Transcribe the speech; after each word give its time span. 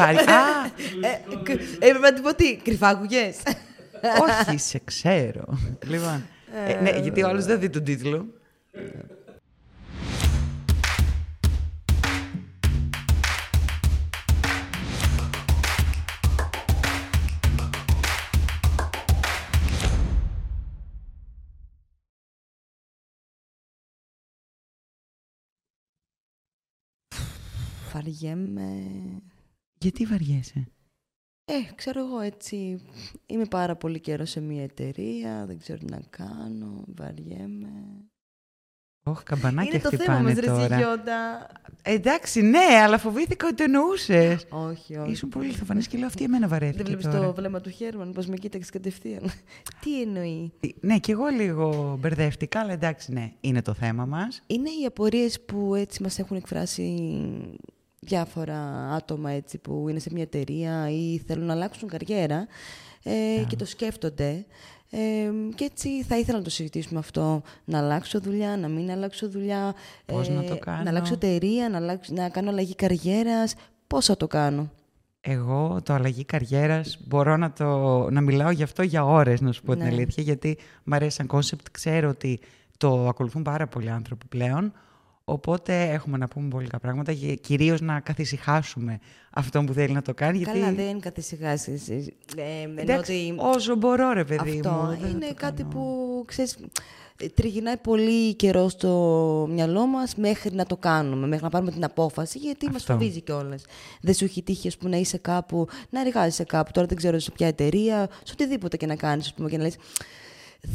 Βαρ... 0.00 0.28
Α, 0.28 0.64
Ε, 1.02 1.34
κ- 1.42 1.60
Έπρεπε 1.78 1.98
να 1.98 2.12
την 2.12 2.22
πω 2.22 2.34
τι, 2.34 2.56
κρυφά 2.56 2.88
άκουγες. 2.88 3.36
όχι, 4.48 4.58
σε 4.58 4.80
ξέρω. 4.84 5.58
λοιπόν, 5.86 6.26
ε, 6.66 6.80
ναι, 6.80 6.98
γιατί 7.02 7.22
ο 7.22 7.28
άλλος 7.28 7.44
δεν 7.44 7.60
δει 7.60 7.70
τον 7.70 7.84
τίτλο. 7.84 8.26
Βαριέμαι. 27.92 28.68
Γιατί 29.84 30.06
βαριέσαι; 30.06 30.68
Ε, 31.44 31.74
ξέρω 31.74 32.06
εγώ 32.06 32.20
έτσι. 32.20 32.80
Είμαι 33.26 33.44
πάρα 33.44 33.76
πολύ 33.76 34.00
καιρός 34.00 34.30
σε 34.30 34.40
μια 34.40 34.62
εταιρεία, 34.62 35.44
δεν 35.46 35.58
ξέρω 35.58 35.78
τι 35.78 35.84
να 35.84 36.00
κάνω, 36.10 36.84
βαριέμαι. 36.86 37.72
Όχι, 39.02 39.22
καμπανάκια 39.22 39.72
Είναι 39.72 39.82
το 39.82 39.88
θέμα 39.90 40.02
χτυπάνε 40.02 40.28
μας, 40.28 40.38
ρε 40.38 40.46
τώρα. 40.46 40.76
Ζυγιόντα. 40.76 41.46
Εντάξει, 41.82 42.42
ναι, 42.42 42.58
αλλά 42.82 42.98
φοβήθηκα 42.98 43.46
ότι 43.46 43.56
το 43.56 43.62
εννοούσες. 43.62 44.46
Όχι, 44.48 44.96
όχι. 44.96 45.10
Ήσουν 45.10 45.28
πολύ 45.28 45.46
λιθοφανή 45.46 45.82
και 45.84 45.98
λέω 45.98 46.06
αυτή 46.06 46.24
εμένα 46.24 46.48
βαρέθηκε. 46.48 46.76
Δεν 46.76 46.86
βλέπεις 46.86 47.04
τώρα. 47.04 47.26
το 47.26 47.34
βλέμμα 47.34 47.60
του 47.60 47.70
Χέρμαν, 47.70 48.12
πώ 48.12 48.22
με 48.26 48.36
κοίταξες 48.36 48.70
κατευθείαν. 48.70 49.30
Τι 49.80 50.02
εννοεί; 50.02 50.52
Ναι, 50.80 50.98
και 50.98 51.12
εγώ 51.12 51.26
λίγο 51.26 51.96
μπερδεύτηκα, 52.00 52.60
αλλά 52.60 52.72
εντάξει, 52.72 53.12
ναι, 53.12 53.32
είναι 53.40 53.62
το 53.62 53.74
θέμα 53.74 54.04
μας. 54.04 54.42
Είναι 54.46 54.68
οι 54.68 54.84
απορίες 54.86 55.40
που 55.40 55.74
έτσι 55.74 56.02
μας 56.02 56.18
έχουν 56.18 56.36
εκφράσει 56.36 57.14
διάφορα 58.00 58.58
άτομα 58.94 59.30
έτσι, 59.30 59.58
που 59.58 59.86
είναι 59.88 59.98
σε 59.98 60.10
μια 60.12 60.22
εταιρεία 60.22 60.90
ή 60.90 61.18
θέλουν 61.26 61.46
να 61.46 61.52
αλλάξουν 61.52 61.88
καριέρα 61.88 62.46
ε, 63.02 63.44
και 63.46 63.56
το 63.56 63.64
σκέφτονται. 63.64 64.44
Ε, 64.90 65.30
και 65.54 65.64
έτσι 65.64 66.02
θα 66.02 66.18
ήθελα 66.18 66.38
να 66.38 66.44
το 66.44 66.50
συζητήσουμε 66.50 66.98
αυτό. 66.98 67.42
Να 67.64 67.78
αλλάξω 67.78 68.20
δουλειά, 68.20 68.56
να 68.56 68.68
μην 68.68 68.90
αλλάξω 68.90 69.28
δουλειά. 69.28 69.74
ε, 70.06 70.12
Πώς 70.12 70.28
να 70.28 70.44
το 70.44 70.58
κάνω; 70.58 70.82
Να 70.82 70.90
αλλάξω 70.90 71.14
εταιρεία, 71.14 71.68
να, 71.68 71.76
αλλάξω, 71.76 72.12
να 72.14 72.28
κάνω 72.28 72.50
αλλαγή 72.50 72.74
καριέρας. 72.74 73.54
Πώς 73.86 74.06
θα 74.06 74.16
το 74.16 74.26
κάνω; 74.26 74.70
Εγώ 75.20 75.80
το 75.82 75.92
αλλαγή 75.92 76.24
καριέρας 76.24 76.98
μπορώ 77.06 77.36
να, 77.36 77.52
το, 77.52 77.66
να 78.10 78.20
μιλάω 78.20 78.50
γι' 78.50 78.62
αυτό 78.62 78.82
για 78.82 79.04
ώρες, 79.04 79.40
να 79.40 79.52
σου 79.52 79.62
πω 79.62 79.72
την 79.72 79.82
Ναι. 79.82 79.88
αλήθεια, 79.88 80.22
γιατί 80.22 80.58
μου 80.84 80.94
αρέσει 80.94 81.16
σαν 81.16 81.26
κόνσεπτ. 81.26 81.66
Ξέρω 81.70 82.08
ότι 82.08 82.40
το 82.78 83.08
ακολουθούν 83.08 83.42
πάρα 83.42 83.66
πολλοί 83.66 83.90
άνθρωποι 83.90 84.26
πλέον, 84.26 84.72
οπότε 85.32 85.82
έχουμε 85.90 86.18
να 86.18 86.28
πούμε 86.28 86.48
πολλά 86.48 86.78
πράγματα 86.78 87.12
και 87.12 87.34
κυρίως 87.34 87.80
να 87.80 88.00
καθησυχάσουμε 88.00 88.98
αυτό 89.30 89.64
που 89.64 89.72
θέλει 89.72 89.92
να 89.92 90.02
το 90.02 90.14
κάνει. 90.14 90.38
Γιατί... 90.38 90.58
Καλά, 90.58 90.72
δεν 90.72 91.00
καθησυχάσεις. 91.00 91.88
Ε, 91.88 92.02
εννοώ 92.62 92.74
Εντάξει, 92.82 93.34
ότι 93.38 93.56
όσο 93.56 93.76
μπορώ 93.76 94.12
ρε 94.12 94.24
παιδί 94.24 94.58
Αυτό 94.58 94.70
μου. 94.70 94.88
δεν 94.88 94.98
θα 94.98 95.08
είναι 95.08 95.26
το 95.26 95.34
κάτι 95.36 95.62
κάνω. 95.62 95.74
που, 95.74 96.24
ξέρεις, 96.26 96.56
ε, 97.22 97.26
τριγυρνάει 97.28 97.76
πολύ 97.76 98.34
καιρό 98.34 98.68
στο 98.68 99.48
μυαλό 99.50 99.86
μας 99.86 100.14
μέχρι 100.16 100.54
να 100.54 100.64
το 100.66 100.76
κάνουμε, 100.76 101.26
μέχρι 101.26 101.44
να 101.44 101.50
πάρουμε 101.50 101.70
την 101.70 101.84
απόφαση, 101.84 102.38
γιατί 102.38 102.66
μας 102.66 102.76
Αυτό. 102.76 102.92
φοβίζει 102.92 103.20
κιόλας. 103.20 103.64
Δεν 104.00 104.14
σου 104.14 104.24
έχει 104.24 104.42
τύχει, 104.42 104.68
ας 104.68 104.76
πούμε, 104.76 104.90
να 104.90 104.96
είσαι 104.96 105.18
κάπου, 105.18 105.66
να 105.90 106.00
εργάζεσαι 106.00 106.44
κάπου, 106.44 106.70
τώρα 106.72 106.86
δεν 106.86 106.96
ξέρω 106.96 107.18
σε 107.18 107.30
ποια 107.30 107.46
εταιρεία, 107.46 108.08
σε 108.22 108.32
οτιδήποτε 108.32 108.76
και 108.76 108.86
να 108.86 108.94
κάνεις, 108.96 109.26
ας 109.26 109.34
πούμε, 109.34 109.48
και 109.50 109.56
να 109.56 109.62
λες, 109.62 109.76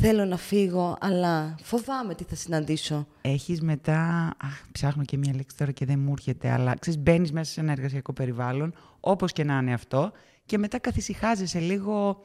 θέλω 0.02 0.26
να 0.26 0.38
φύγω, 0.38 0.98
αλλά 1.00 1.56
φοβάμαι 1.62 2.16
τι 2.16 2.24
θα 2.24 2.36
συναντήσω. 2.36 3.08
Έχεις 3.22 3.62
μετά, 3.62 4.32
αχ, 4.42 4.62
ψάχνω 4.72 5.04
και 5.04 5.18
μία 5.18 5.34
λέξη 5.36 5.58
τώρα 5.58 5.72
και 5.72 5.86
δεν 5.86 6.00
μου 6.00 6.12
έρχεται, 6.12 6.50
αλλά 6.50 6.76
ξέρεις, 6.80 7.00
μπαίνεις 7.00 7.32
μέσα 7.32 7.52
σε 7.52 7.60
ένα 7.60 7.72
εργασιακό 7.72 8.14
περιβάλλον, 8.14 8.74
όπως 9.00 9.32
και 9.32 9.44
να 9.44 9.58
είναι 9.58 9.74
αυτό, 9.74 10.12
και 10.46 10.58
μετά 10.58 10.80
καθησυχάζεσαι 10.80 11.60
λίγο, 11.60 12.24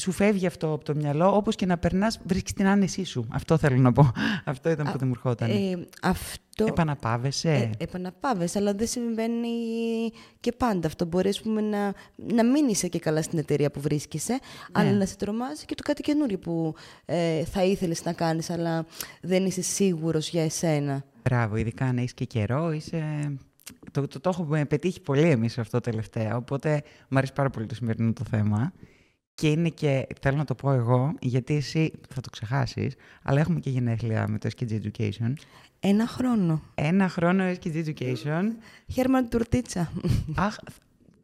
σου 0.00 0.12
φεύγει 0.12 0.46
αυτό 0.46 0.72
από 0.72 0.84
το 0.84 0.94
μυαλό, 0.94 1.36
όπως 1.36 1.56
και 1.56 1.66
να 1.66 1.78
περνάς, 1.78 2.20
βρίσκεις 2.24 2.52
την 2.52 2.66
άνεσή 2.66 3.04
σου. 3.04 3.26
Αυτό 3.30 3.56
θέλω 3.58 3.76
να 3.76 3.92
πω. 3.92 4.12
Αυτό 4.44 4.70
ήταν 4.70 4.92
που 4.92 4.98
δεν 4.98 5.08
μου 5.08 5.14
ερχόταν. 5.16 5.50
Ε, 5.50 5.86
αυτό... 6.02 6.64
Επαναπάβεσαι; 6.66 7.50
Ε, 7.50 7.70
επαναπάβες, 7.78 8.56
αλλά 8.56 8.74
δεν 8.74 8.86
συμβαίνει 8.86 9.48
και 10.40 10.52
πάντα 10.52 10.86
αυτό. 10.86 11.04
Μπορεί 11.04 11.28
ας 11.28 11.40
πούμε, 11.40 11.60
να, 11.60 11.92
να 12.16 12.44
μην 12.44 12.68
είσαι 12.68 12.88
και 12.88 12.98
καλά 12.98 13.22
στην 13.22 13.38
εταιρεία 13.38 13.70
που 13.70 13.80
βρίσκεσαι, 13.80 14.38
αλλά 14.72 14.92
να 14.92 15.06
σε 15.06 15.16
τρομάζει 15.16 15.64
και 15.64 15.74
το 15.74 15.82
κάτι 15.82 16.02
καινούριο 16.02 16.38
που 16.38 16.74
ε, 17.04 17.44
θα 17.44 17.64
ήθελες 17.64 18.04
να 18.04 18.12
κάνεις, 18.12 18.50
αλλά 18.50 18.86
δεν 19.20 19.46
είσαι 19.46 19.62
σίγουρος 19.62 20.28
για 20.28 20.44
εσένα. 20.44 21.04
Μπράβο, 21.22 21.56
ειδικά 21.56 21.84
αν 21.84 21.98
έχεις 21.98 22.14
και 22.14 22.24
καιρό, 22.24 22.72
είσαι... 22.72 23.32
Το, 23.90 24.06
το, 24.06 24.20
το 24.20 24.28
έχουμε 24.28 24.64
πετύχει 24.64 25.00
πολύ 25.00 25.30
εμείς 25.30 25.58
αυτό 25.58 25.80
τελευταία, 25.80 26.36
οπότε 26.36 26.82
μου 27.08 27.18
αρέσει 27.18 27.32
πάρα 27.32 27.50
πολύ 27.50 27.66
το 27.66 27.74
σημερινό 27.74 28.12
το 28.12 28.24
θέμα. 28.30 28.72
Και 29.34 29.48
είναι 29.50 29.68
και, 29.68 30.06
θέλω 30.20 30.36
να 30.36 30.44
το 30.44 30.54
πω 30.54 30.72
εγώ, 30.72 31.14
γιατί 31.20 31.54
εσύ 31.54 31.92
θα 32.08 32.20
το 32.20 32.30
ξεχάσεις, 32.30 32.94
αλλά 33.22 33.40
έχουμε 33.40 33.60
και 33.60 33.70
γενέθλια 33.70 34.28
με 34.28 34.38
το 34.38 34.48
SKG 34.56 34.70
Education. 34.72 35.32
Ένα 35.80 36.06
χρόνο. 36.06 36.62
Ένα 36.74 37.08
χρόνο 37.08 37.44
SKG 37.50 37.84
Education. 37.84 38.42
Χέρμαν 38.92 39.28
τουρτίτσα. 39.28 39.92
Αχ, 40.34 40.56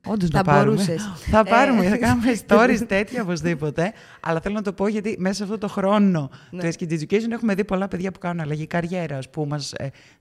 όντως 0.06 0.28
Θα 0.28 0.38
να 0.38 0.44
πάρουμε. 0.44 0.75
μπορούσες. 0.75 1.09
Θα 1.31 1.44
πάρουμε, 1.44 1.87
Ε. 1.87 1.88
θα 1.88 1.97
κάνουμε 1.97 2.38
stories 2.47 2.84
τέτοια 2.88 3.22
οπωσδήποτε. 3.22 3.93
Αλλά 4.20 4.41
θέλω 4.41 4.54
να 4.54 4.62
το 4.62 4.72
πω 4.72 4.88
γιατί 4.88 5.16
μέσα 5.19 5.34
σε 5.34 5.43
αυτό 5.43 5.59
το 5.59 5.69
χρόνο 5.69 6.31
Ναι. 6.50 6.60
του 6.60 6.66
SKG 6.78 6.93
Education 7.00 7.31
έχουμε 7.31 7.54
δει 7.54 7.65
πολλά 7.65 7.88
παιδιά 7.88 8.12
που 8.12 8.19
κάνουν 8.19 8.41
αλλαγή 8.41 8.66
καριέρα, 8.66 9.19
που 9.31 9.47
μας 9.47 9.72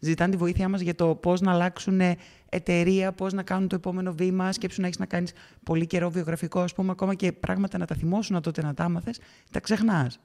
ζητάνε 0.02 0.32
τη 0.32 0.38
βοήθειά 0.38 0.70
μας 0.70 0.82
για 0.82 0.96
το 0.96 1.16
πώς 1.16 1.42
να 1.42 1.52
αλλάξουν 1.52 2.00
ε, 2.00 2.16
εταιρεία, 2.50 3.12
πώς 3.12 3.34
να 3.34 3.44
κάνουν 3.44 3.68
το 3.68 3.76
επόμενο 3.76 4.14
βήμα. 4.14 4.52
Σκέψου 4.52 4.82
να 4.82 4.88
έχεις 4.88 5.00
να 5.00 5.06
κάνεις 5.06 5.34
πολύ 5.64 5.88
καιρό 5.88 6.10
βιογραφικό, 6.10 6.60
ας 6.62 6.74
πούμε, 6.74 6.92
ακόμα 6.92 7.14
και 7.14 7.32
πράγματα 7.32 7.78
να 7.78 7.86
τα 7.86 7.96
θυμώσουν 7.96 8.42
τότε 8.42 8.62
να 8.62 8.74
τα 8.74 8.84
άμαθες, 8.84 9.20
τα 9.52 9.60
ξεχνάς. 9.60 10.20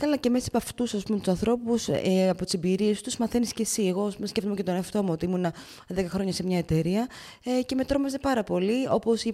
Καλά, 0.00 0.16
και 0.16 0.30
μέσα 0.30 0.46
από 0.48 0.56
αυτούς 0.56 0.90
τους 0.90 1.28
ανθρώπους, 1.28 1.88
ε, 1.88 2.28
από 2.28 2.44
τις 2.44 2.54
εμπειρίες 2.54 3.02
τους, 3.02 3.16
μαθαίνεις 3.16 3.52
και 3.52 3.62
εσύ. 3.62 3.86
Εγώ 3.86 4.06
ας 4.06 4.14
πούμε, 4.14 4.26
σκέφτομαι 4.26 4.56
και 4.56 4.62
τον 4.62 4.74
εαυτό 4.74 5.02
μου 5.02 5.08
ότι 5.12 5.24
ήμουν 5.24 5.46
10 5.94 6.04
χρόνια 6.08 6.32
σε 6.32 6.44
μια 6.44 6.58
εταιρεία 6.58 7.08
ε, 7.44 7.62
και 7.62 7.74
με 7.74 7.84
τρόμαζε 7.84 8.18
πάρα 8.18 8.42
πολύ. 8.42 8.88
Όπως 8.90 9.24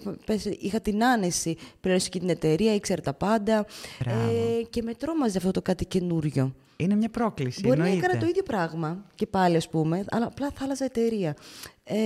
είχα 0.59 0.81
την 0.81 1.05
άνεση, 1.05 1.57
πλήρωσε 1.81 2.09
και 2.09 2.19
την 2.19 2.29
εταιρεία, 2.29 2.75
ήξερα 2.75 3.01
τα 3.01 3.13
πάντα. 3.15 3.67
Μπράβο. 4.05 4.21
Ε, 4.21 4.63
και 4.71 4.83
με 4.83 4.95
τρόμαζε 4.95 5.39
αυτό 5.39 5.51
το 5.51 5.63
κάτι 5.63 5.85
καινούριο. 5.85 6.55
Είναι 6.77 6.95
μια 6.95 7.09
πρόκληση. 7.09 7.61
Μπορεί 7.63 7.79
να 7.79 7.85
εννοείται. 7.85 8.07
έκανα 8.07 8.21
το 8.21 8.27
ίδιο 8.29 8.43
πράγμα 8.43 9.05
και 9.15 9.27
πάλι, 9.27 9.57
ας 9.57 9.69
πούμε, 9.69 10.05
αλλά 10.11 10.27
απλά 10.27 10.51
θα 10.55 10.65
άλλαζα 10.65 10.85
εταιρεία. 10.85 11.37
Ε, 11.85 11.97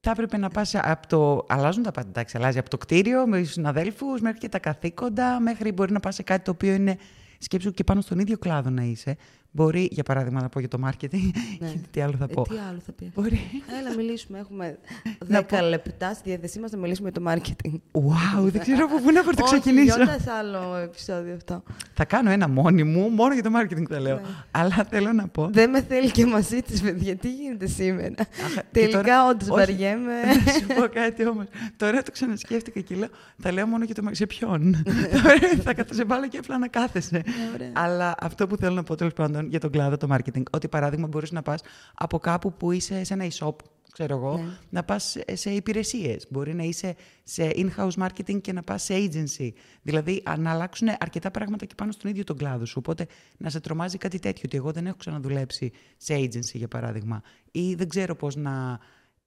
Θα 0.00 0.10
έπρεπε 0.10 0.36
να 0.36 0.48
πας 0.48 0.74
από 0.74 1.06
το... 1.06 1.46
Αλλάζουν 1.48 1.82
τα 1.82 1.90
πάντα, 1.90 2.08
εντάξει, 2.08 2.36
αλλάζει 2.36 2.58
από 2.58 2.70
το 2.70 2.78
κτίριο, 2.78 3.26
με 3.26 3.40
τους 3.40 3.52
συναδέλφους, 3.52 4.20
μέχρι 4.20 4.38
και 4.38 4.48
τα 4.48 4.58
καθήκοντα, 4.58 5.40
μέχρι 5.40 5.72
μπορεί 5.72 5.92
να 5.92 6.00
πας 6.00 6.14
σε 6.14 6.22
κάτι 6.22 6.44
το 6.44 6.50
οποίο 6.50 6.72
είναι 6.72 6.96
σκέψου 7.42 7.70
και 7.70 7.84
πάνω 7.84 8.00
στον 8.00 8.18
ίδιο 8.18 8.38
κλάδο 8.38 8.70
να 8.70 8.82
είσαι. 8.82 9.16
Μπορεί, 9.52 9.88
για 9.92 10.02
παράδειγμα, 10.02 10.40
να 10.42 10.48
πω 10.48 10.58
για 10.60 10.68
το 10.68 10.78
marketing, 10.86 11.30
γιατί 11.58 11.80
τι 11.90 12.00
άλλο 12.00 12.14
θα 12.18 12.26
ε, 12.30 12.32
πω. 12.32 12.42
τι 12.42 12.54
άλλο 12.70 12.78
θα 12.86 12.92
πει. 12.92 13.12
Μπορεί. 13.14 13.40
Έλα, 13.80 13.96
μιλήσουμε. 13.96 14.38
Έχουμε 14.38 14.78
Να 15.26 15.46
10 15.50 15.68
λεπτά 15.68 16.14
στη 16.14 16.28
διάθεσή 16.28 16.58
μας 16.60 16.70
να 16.70 16.78
μιλήσουμε 16.78 17.10
για 17.12 17.20
το 17.22 17.30
marketing. 17.30 17.72
Wow, 17.92 18.42
δεν 18.50 18.60
ξέρω 18.60 18.84
από 18.84 18.96
πού 19.00 19.10
να 19.12 19.20
Όχι, 19.20 19.24
πρωτοξεκινήσω. 19.28 19.96
Γιώτα, 19.96 20.18
σε 20.18 20.30
άλλο 20.30 20.76
επεισόδιο 20.76 21.34
αυτό. 21.34 21.62
θα 21.94 22.04
κάνω 22.04 22.30
ένα 22.30 22.48
μόνη 22.48 22.82
μου, 22.84 23.08
μόνο 23.08 23.34
για 23.34 23.42
το 23.42 23.50
marketing 23.60 23.84
θα 23.88 24.00
λέω. 24.00 24.14
Ναι. 24.14 24.22
Αλλά 24.50 24.86
θέλω 24.90 25.12
να 25.12 25.28
πω. 25.28 25.48
Δεν 25.52 25.70
με 25.70 25.82
θέλει 25.82 26.10
και 26.10 26.26
μαζί 26.26 26.62
της, 26.62 26.80
παιδιά. 26.82 27.16
Τι 27.16 27.32
γίνεται 27.32 27.66
σήμερα; 27.66 28.08
και 28.14 28.62
Τελικά, 28.72 29.00
τώρα- 29.00 29.28
όντως 29.28 29.48
όχι. 29.48 29.58
βαριέμαι. 29.58 30.12
Να 30.44 30.52
σου 30.52 30.66
πω 30.66 30.86
κάτι 30.94 31.28
όμως. 31.28 31.44
Τώρα 31.76 32.02
το 32.02 32.10
ξανασκέφτηκα 32.10 32.80
και 32.80 32.94
λέω, 32.94 33.08
θα 33.38 33.52
λέω 33.52 33.66
μόνο 33.66 33.84
για 33.84 33.94
το 33.94 34.02
marketing. 34.06 34.10
Σε 34.16 34.26
ποιον; 34.26 34.82
Τώρα 35.12 35.62
θα 35.62 35.74
κατ' 35.74 35.94
σε 35.94 36.04
βάλω 36.04 36.28
και 36.28 36.38
απλά 36.38 36.58
να 36.58 36.68
κάθεσαι. 36.68 37.22
ωραία. 37.54 37.70
Αλλά 37.72 38.14
αυτό 38.20 38.46
που 38.46 38.56
θέλω 38.56 38.74
να 38.74 38.82
πω 38.82 38.94
τέλος 38.94 39.12
πάντων 39.12 39.39
για 39.48 39.60
τον 39.60 39.70
κλάδο, 39.70 39.96
το 39.96 40.06
marketing, 40.10 40.42
ότι 40.50 40.68
παράδειγμα 40.68 41.06
μπορείς 41.06 41.30
να 41.30 41.42
πας 41.42 41.62
από 41.94 42.18
κάπου 42.18 42.52
που 42.52 42.72
είσαι 42.72 43.04
σε 43.04 43.14
ένα 43.14 43.26
e-shop, 43.30 43.54
ξέρω 43.92 44.16
εγώ, 44.16 44.36
Ναι. 44.36 44.50
να 44.70 44.82
πας 44.82 45.16
σε 45.32 45.50
υπηρεσίες. 45.50 46.26
Μπορεί 46.30 46.54
να 46.54 46.62
είσαι 46.62 46.94
σε 47.22 47.50
in-house 47.54 48.06
marketing 48.06 48.40
και 48.40 48.52
να 48.52 48.62
πας 48.62 48.82
σε 48.82 48.94
agency. 48.96 49.48
Δηλαδή 49.82 50.22
α, 50.24 50.36
να 50.38 50.50
αλλάξουν 50.50 50.88
αρκετά 51.00 51.30
πράγματα 51.30 51.64
και 51.64 51.74
πάνω 51.74 51.92
στον 51.92 52.10
ίδιο 52.10 52.24
τον 52.24 52.36
κλάδο 52.36 52.64
σου. 52.64 52.74
Οπότε 52.78 53.06
να 53.36 53.50
σε 53.50 53.60
τρομάζει 53.60 53.98
κάτι 53.98 54.18
τέτοιο, 54.18 54.42
ότι 54.46 54.56
εγώ 54.56 54.72
δεν 54.72 54.86
έχω 54.86 54.96
ξαναδουλέψει 54.96 55.72
σε 55.96 56.14
agency 56.14 56.54
για 56.54 56.68
παράδειγμα. 56.68 57.22
Ή 57.50 57.74
δεν 57.74 57.88
ξέρω 57.88 58.14
πώς 58.14 58.36
να 58.36 58.78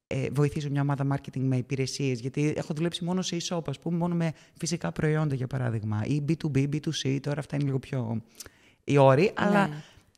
ε, 0.06 0.26
βοηθήσω 0.32 0.70
μια 0.70 0.80
ομάδα 0.80 1.06
marketing 1.12 1.40
με 1.40 1.56
υπηρεσίες, 1.56 2.20
γιατί 2.20 2.52
έχω 2.56 2.74
δουλέψει 2.74 3.04
μόνο 3.04 3.22
σε 3.22 3.36
e-shop, 3.40 3.68
ας 3.68 3.78
πούμε, 3.78 3.96
μόνο 3.96 4.14
με 4.14 4.32
φυσικά 4.58 4.92
προϊόντα 4.92 5.34
για 5.34 5.46
παράδειγμα. 5.46 6.02
Ή 6.06 6.24
B2B, 6.28 6.68
B2C, 6.68 7.18
τώρα 7.22 7.38
αυτά 7.38 7.56
είναι 7.56 7.64
λίγο 7.64 7.78
πιο 7.78 8.22
οι 8.84 8.96
όροι, 8.96 9.32
αλλά 9.34 9.70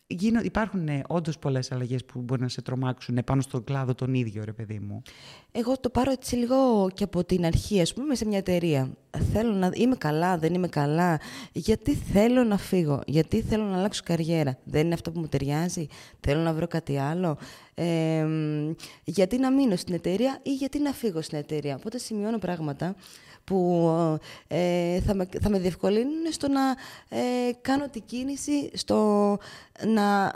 Ναι. 0.08 0.16
γίνω, 0.18 0.40
υπάρχουν 0.40 0.88
όντως 1.06 1.38
πολλές 1.38 1.72
αλλαγές 1.72 2.04
που 2.04 2.20
μπορεί 2.20 2.40
να 2.40 2.48
σε 2.48 2.62
τρομάξουν 2.62 3.18
πάνω 3.24 3.40
στον 3.40 3.64
κλάδο 3.64 3.94
τον 3.94 4.14
ίδιο, 4.14 4.44
ρε 4.44 4.52
παιδί 4.52 4.78
μου. 4.78 5.02
Εγώ 5.52 5.78
το 5.78 5.90
πάρω 5.90 6.10
έτσι 6.10 6.36
λίγο 6.36 6.88
και 6.94 7.04
από 7.04 7.24
την 7.24 7.44
αρχή, 7.44 7.80
ας 7.80 7.94
πούμε, 7.94 8.14
σε 8.14 8.26
μια 8.26 8.38
εταιρεία. 8.38 8.90
θέλω 9.32 9.52
να 9.52 9.70
είμαι 9.74 9.96
καλά, 9.96 10.38
δεν 10.38 10.54
είμαι 10.54 10.68
καλά, 10.68 11.20
γιατί 11.52 11.94
θέλω 11.94 12.44
να 12.44 12.58
φύγω, 12.58 13.00
γιατί 13.06 13.42
θέλω 13.42 13.64
να 13.64 13.76
αλλάξω 13.76 14.02
καριέρα, 14.04 14.58
δεν 14.64 14.84
είναι 14.84 14.94
αυτό 14.94 15.10
που 15.10 15.20
μου 15.20 15.28
ταιριάζει, 15.28 15.86
θέλω 16.20 16.40
να 16.40 16.52
βρω 16.52 16.66
κάτι 16.66 16.98
άλλο, 16.98 17.38
ε, 17.78 18.26
γιατί 19.04 19.38
να 19.38 19.50
μείνω 19.50 19.76
στην 19.76 19.94
εταιρεία 19.94 20.38
ή 20.42 20.54
γιατί 20.54 20.78
να 20.78 20.92
φύγω 20.92 21.22
στην 21.22 21.38
εταιρεία. 21.38 21.74
Οπότε 21.74 21.98
σημειώνω 21.98 22.38
πράγματα 22.38 22.94
που 23.44 23.88
ε, 24.48 25.00
θα, 25.00 25.14
με, 25.14 25.28
θα 25.40 25.48
με 25.48 25.58
διευκολύνουν 25.58 26.32
στο 26.32 26.48
να 26.48 26.60
ε, 27.08 27.50
κάνω 27.60 27.88
την 27.88 28.02
κίνηση 28.06 28.70
στο 28.72 28.96
να 29.86 30.32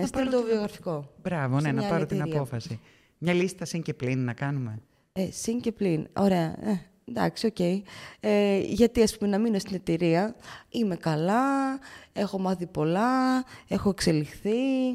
ε, 0.00 0.06
στείλω 0.06 0.30
το 0.30 0.42
βιογραφικό. 0.42 1.10
Μπράβο, 1.22 1.60
ναι, 1.60 1.72
να 1.72 1.88
πάρω 1.88 2.06
την 2.06 2.22
απόφαση. 2.22 2.80
Μια 3.18 3.32
λίστα 3.32 3.64
συν 3.64 3.82
και 3.82 3.94
πλήν 3.94 4.24
να 4.24 4.32
κάνουμε. 4.32 4.82
Ε, 5.12 5.28
συν 5.30 5.60
και 5.60 5.72
πλήν. 5.72 6.06
Ωραία. 6.12 6.56
Ε, 6.60 6.86
εντάξει, 7.08 7.46
OK. 7.46 7.54
Okay. 7.58 7.82
Ε, 8.20 8.58
γιατί, 8.58 9.02
ας 9.02 9.18
πούμε, 9.18 9.30
να 9.30 9.38
μείνω 9.38 9.58
στην 9.58 9.74
εταιρεία, 9.74 10.34
είμαι 10.68 10.96
καλά, 10.96 11.78
έχω 12.12 12.38
μάθει 12.38 12.66
πολλά, 12.66 13.44
έχω 13.68 13.88
εξελιχθεί, 13.88 14.88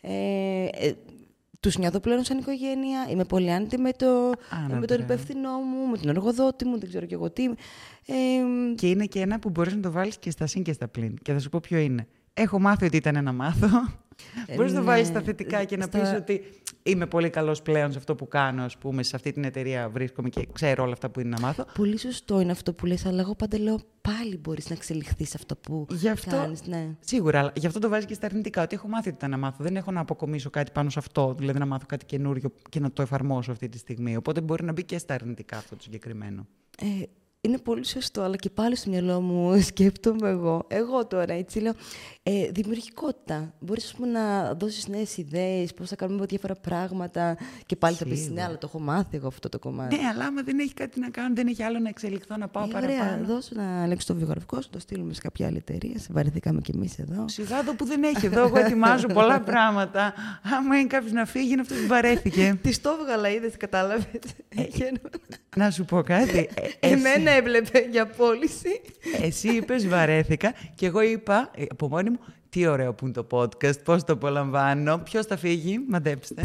ε, 0.00 0.66
ε, 1.62 1.68
τους 1.68 1.78
νιώθω 1.78 2.00
πλέον 2.00 2.24
σαν 2.24 2.38
οικογένεια, 2.38 3.06
είμαι 3.10 3.24
πολύ 3.24 3.52
άνετη 3.52 3.78
με, 3.78 3.92
το, 3.92 4.32
με 4.80 4.86
τον 4.86 5.00
υπεύθυνό 5.00 5.50
μου, 5.50 5.90
με 5.90 5.98
τον 5.98 6.08
εργοδότη 6.08 6.64
μου, 6.64 6.78
δεν 6.78 6.88
ξέρω 6.88 7.06
και 7.06 7.14
εγώ 7.14 7.30
τι. 7.30 7.44
Ε, 8.06 8.14
και 8.74 8.88
είναι 8.88 9.04
και 9.04 9.20
ένα 9.20 9.38
που 9.38 9.50
μπορείς 9.50 9.74
να 9.74 9.80
το 9.80 9.90
βάλεις 9.90 10.16
και 10.18 10.30
στα 10.30 10.46
συν 10.46 10.62
και 10.62 10.72
στα 10.72 10.88
πλήν. 10.88 11.16
Και 11.22 11.32
θα 11.32 11.38
σου 11.38 11.48
πω 11.48 11.60
ποιο 11.62 11.78
είναι. 11.78 12.06
Έχω 12.34 12.60
μάθει 12.60 12.84
ότι 12.84 12.96
ήταν 12.96 13.24
να 13.24 13.32
μάθω. 13.32 13.66
Ε, 14.46 14.54
Μπορείς 14.54 14.72
να 14.72 14.78
το 14.78 14.84
βάλεις 14.84 15.06
στα 15.06 15.20
θετικά 15.20 15.64
και 15.64 15.76
να 15.76 15.88
πεις 15.88 16.12
ότι 16.16 16.42
είμαι 16.82 17.06
πολύ 17.06 17.30
καλός 17.30 17.62
πλέον 17.62 17.92
σε 17.92 17.98
αυτό 17.98 18.14
που 18.14 18.28
κάνω, 18.28 18.62
ας 18.62 18.78
πούμε, 18.78 19.02
σε 19.02 19.16
αυτή 19.16 19.32
την 19.32 19.44
εταιρεία 19.44 19.88
βρίσκομαι 19.88 20.28
και 20.28 20.48
ξέρω 20.52 20.82
όλα 20.82 20.92
αυτά 20.92 21.10
που 21.10 21.20
είναι 21.20 21.28
να 21.28 21.40
μάθω. 21.40 21.64
Πολύ 21.74 21.98
σωστό 21.98 22.40
είναι 22.40 22.52
αυτό 22.52 22.72
που 22.72 22.86
λες, 22.86 23.06
αλλά 23.06 23.20
εγώ 23.20 23.34
πάντα 23.34 23.58
λέω 23.58 23.80
πάλι 24.00 24.38
μπορείς 24.38 24.68
να 24.68 24.74
εξελιχθείς 24.74 25.34
αυτό 25.34 25.56
που 25.56 25.86
κάνεις. 26.26 26.66
Ναι. 26.66 26.88
Σίγουρα, 27.00 27.38
αλλά 27.38 27.52
γι' 27.54 27.66
αυτό 27.66 27.78
το 27.78 27.88
βάζει 27.88 28.06
και 28.06 28.14
στα 28.14 28.26
αρνητικά. 28.26 28.62
Ότι 28.62 28.74
έχω 28.74 28.88
μάθει 28.88 29.08
ότι 29.08 29.16
ήταν 29.16 29.30
να 29.30 29.36
μάθω. 29.36 29.64
Δεν 29.64 29.76
έχω 29.76 29.90
να 29.90 30.00
αποκομίσω 30.00 30.50
κάτι 30.50 30.70
πάνω 30.72 30.90
σε 30.90 30.98
αυτό, 30.98 31.34
δηλαδή 31.38 31.58
να 31.58 31.66
μάθω 31.66 31.86
κάτι 31.86 32.04
καινούριο 32.04 32.52
και 32.68 32.80
να 32.80 32.92
το 32.92 33.02
εφαρμόσω 33.02 33.52
αυτή 33.52 33.68
τη 33.68 33.78
στιγμή. 33.78 34.16
Οπότε 34.16 34.40
μπορεί 34.40 34.64
να 34.64 34.72
μπει 34.72 34.84
και 34.84 34.98
στα 34.98 35.14
αρνητικά 35.14 35.56
αυτό 35.56 35.76
το 35.76 35.82
συγκεκριμένο. 35.82 36.46
Ε, 36.78 37.02
είναι 37.48 37.58
πολύ 37.58 37.86
σωστό, 37.86 38.22
αλλά 38.22 38.36
και 38.36 38.50
πάλι 38.50 38.76
στο 38.76 38.90
μυαλό 38.90 39.20
μου 39.20 39.56
σκέπτομαι 39.68 40.28
εγώ. 40.28 40.64
Εγώ 40.68 41.06
τώρα, 41.06 41.32
έτσι 41.32 41.58
λέω. 41.60 41.72
Ε, 42.22 42.48
δημιουργικότητα. 42.50 43.54
Μπορείς 43.60 43.94
να 44.12 44.54
δώσεις 44.54 44.88
νέες 44.88 45.16
ιδέες, 45.16 45.74
πώς 45.74 45.88
θα 45.88 45.96
κάνουμε 45.96 46.26
διάφορα 46.26 46.54
πράγματα. 46.54 47.36
Και 47.66 47.76
πάλι 47.76 47.96
θα 47.96 48.04
πεις 48.04 48.30
ναι, 48.30 48.42
αλλά 48.42 48.58
το 48.58 48.66
έχω 48.68 48.80
μάθει 48.80 49.16
εγώ 49.16 49.26
αυτό 49.26 49.48
το 49.48 49.58
κομμάτι. 49.58 49.96
Ναι, 49.96 50.08
αλλά 50.08 50.24
άμα 50.24 50.42
δεν 50.42 50.58
έχει 50.58 50.74
κάτι 50.74 51.00
να 51.00 51.10
κάνω, 51.10 51.34
δεν 51.34 51.46
έχει 51.46 51.62
άλλο 51.62 51.78
να 51.78 51.88
εξελιχθώ, 51.88 52.36
να 52.36 52.48
πάω 52.48 52.64
ε, 52.64 52.68
παραπάνω. 52.72 53.02
Ωραία, 53.02 53.20
δώσω 53.24 53.50
να 53.54 53.86
λέξει 53.86 54.06
το 54.06 54.14
βιογραφικό 54.14 54.60
σου, 54.60 54.70
το 54.70 54.78
στείλουμε 54.78 55.14
σε 55.14 55.20
κάποια 55.20 55.46
άλλη 55.46 55.56
εταιρεία. 55.56 55.98
Σε 55.98 56.08
βαρεθήκαμε 56.10 56.60
κι 56.60 56.72
εμείς 56.74 56.98
εδώ. 56.98 57.28
Σιγά 57.28 57.64
το 57.64 57.74
που 57.74 57.84
δεν 57.84 58.02
έχει 58.02 58.26
εδώ. 58.26 58.40
Εγώ 58.40 58.58
ετοιμάζω 58.58 59.06
πολλά 59.18 59.40
πράγματα. 59.40 60.14
Άμα 60.58 60.78
είναι 60.78 60.86
κάποιος 60.86 61.12
να 61.12 61.24
φύγει, 61.24 61.52
είναι 61.52 61.60
αυτός 61.60 61.80
που 61.80 61.86
βαρέθηκε. 61.86 62.58
Τι 62.62 62.78
το 62.78 62.96
έβγαλα, 63.00 63.28
είδες, 63.30 63.56
κατάλαβες. 63.56 64.06
Ε, 64.48 64.64
να 65.56 65.70
σου 65.70 65.84
πω 65.84 66.02
κάτι. 66.02 66.48
Ε, 66.80 66.88
Εμένα 66.88 67.31
έβλεπε 67.36 67.86
για 67.90 68.06
πώληση. 68.06 68.80
Εσύ 69.20 69.48
είπες 69.48 69.88
βαρέθηκα 69.88 70.54
και 70.74 70.86
εγώ 70.86 71.00
είπα 71.00 71.50
από 71.70 71.88
μόνη 71.88 72.10
μου 72.10 72.18
τι 72.48 72.66
ωραίο 72.66 72.94
που 72.94 73.04
είναι 73.04 73.14
το 73.14 73.26
podcast, 73.30 73.84
πώς 73.84 74.04
το 74.04 74.12
απολαμβάνω, 74.12 74.98
ποιος 74.98 75.26
θα 75.26 75.36
φύγει, 75.36 75.84
μαντέψτε. 75.88 76.42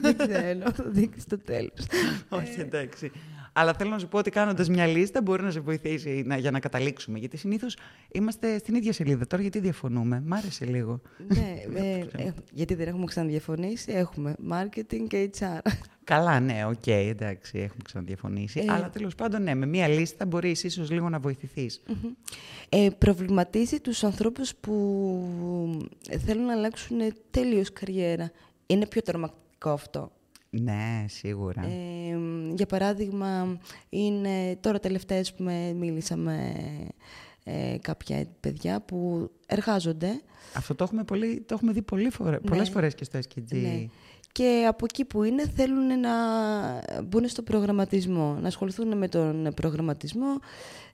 Δεν 0.00 0.16
ξέρω, 0.16 0.72
θα 0.74 0.84
δείξεις 0.86 1.22
στο 1.22 1.38
τέλος. 1.38 1.86
Όχι, 2.28 2.60
εντάξει. 2.60 3.10
Αλλά 3.52 3.74
θέλω 3.74 3.90
να 3.90 3.98
σου 3.98 4.08
πω 4.08 4.18
ότι 4.18 4.30
κάνοντας 4.30 4.68
μια 4.68 4.86
λίστα 4.86 5.22
μπορεί 5.22 5.42
να 5.42 5.50
σε 5.50 5.60
βοηθήσει 5.60 6.22
να, 6.26 6.36
για 6.36 6.50
να 6.50 6.60
καταλήξουμε. 6.60 7.18
Γιατί 7.18 7.36
συνήθως 7.36 7.76
είμαστε 8.12 8.58
στην 8.58 8.74
ίδια 8.74 8.92
σελίδα. 8.92 9.26
Τώρα 9.26 9.42
γιατί 9.42 9.58
διαφωνούμε; 9.58 10.22
Μ' 10.26 10.34
άρεσε 10.34 10.64
λίγο. 10.64 11.00
Ναι, 11.28 11.54
ε, 11.82 12.22
ε, 12.22 12.32
γιατί 12.52 12.74
δεν 12.74 12.88
έχουμε 12.88 13.04
ξαναδιαφωνήσει. 13.04 13.92
Έχουμε 13.92 14.34
marketing 14.50 15.06
και 15.08 15.30
HR. 15.38 15.70
Καλά, 16.08 16.40
ναι, 16.40 16.64
OK, 16.66 16.74
okay, 16.84 17.06
εντάξει, 17.08 17.58
έχουμε 17.58 17.82
ξαναδιαφωνήσει. 17.84 18.60
Ε, 18.60 18.72
αλλά 18.72 18.90
τέλος 18.90 19.14
πάντων, 19.14 19.42
ναι, 19.42 19.54
με 19.54 19.66
μια 19.66 19.88
λίστα 19.88 20.26
μπορείς 20.26 20.64
ίσως 20.64 20.90
λίγο 20.90 21.08
να 21.08 21.18
βοηθηθείς. 21.18 21.82
Ε, 22.68 22.88
προβληματίζει 22.98 23.80
τους 23.80 24.04
ανθρώπους 24.04 24.54
που 24.54 25.88
θέλουν 26.26 26.44
να 26.44 26.52
αλλάξουν 26.52 26.98
τέλειω 27.30 27.62
καριέρα. 27.72 28.30
Είναι 28.66 28.86
πιο 28.86 29.02
τρομακτικό 29.02 29.70
αυτό. 29.70 30.12
Ναι, 30.50 31.04
σίγουρα. 31.08 31.62
Ε, 31.62 32.18
για 32.54 32.66
παράδειγμα, 32.66 33.58
είναι, 33.88 34.56
τώρα 34.60 34.78
τελευταίες 34.78 35.34
που 35.34 35.42
με 35.42 35.72
μίλησα 35.72 36.16
με 36.16 36.54
ε, 37.44 37.76
κάποια 37.80 38.26
παιδιά 38.40 38.80
που 38.80 39.30
εργάζονται. 39.46 40.20
Αυτό 40.54 40.74
το 40.74 40.84
έχουμε, 40.84 41.04
πολύ, 41.04 41.40
το 41.40 41.54
έχουμε 41.54 41.72
δει 41.72 41.82
πολύ 41.82 42.10
φορές, 42.10 42.30
ναι. 42.30 42.38
πολλές 42.38 42.70
φορές 42.70 42.94
και 42.94 43.04
στο 43.04 43.18
SKG. 43.18 43.42
Ναι. 43.48 43.86
Και 44.32 44.64
από 44.68 44.84
εκεί 44.84 45.04
που 45.04 45.22
είναι 45.22 45.48
θέλουν 45.56 46.00
να 46.00 46.10
μπουν 47.02 47.28
στο 47.28 47.42
προγραμματισμό, 47.42 48.38
να 48.40 48.46
ασχοληθούν 48.48 48.96
με 48.96 49.08
τον 49.08 49.48
προγραμματισμό 49.54 50.26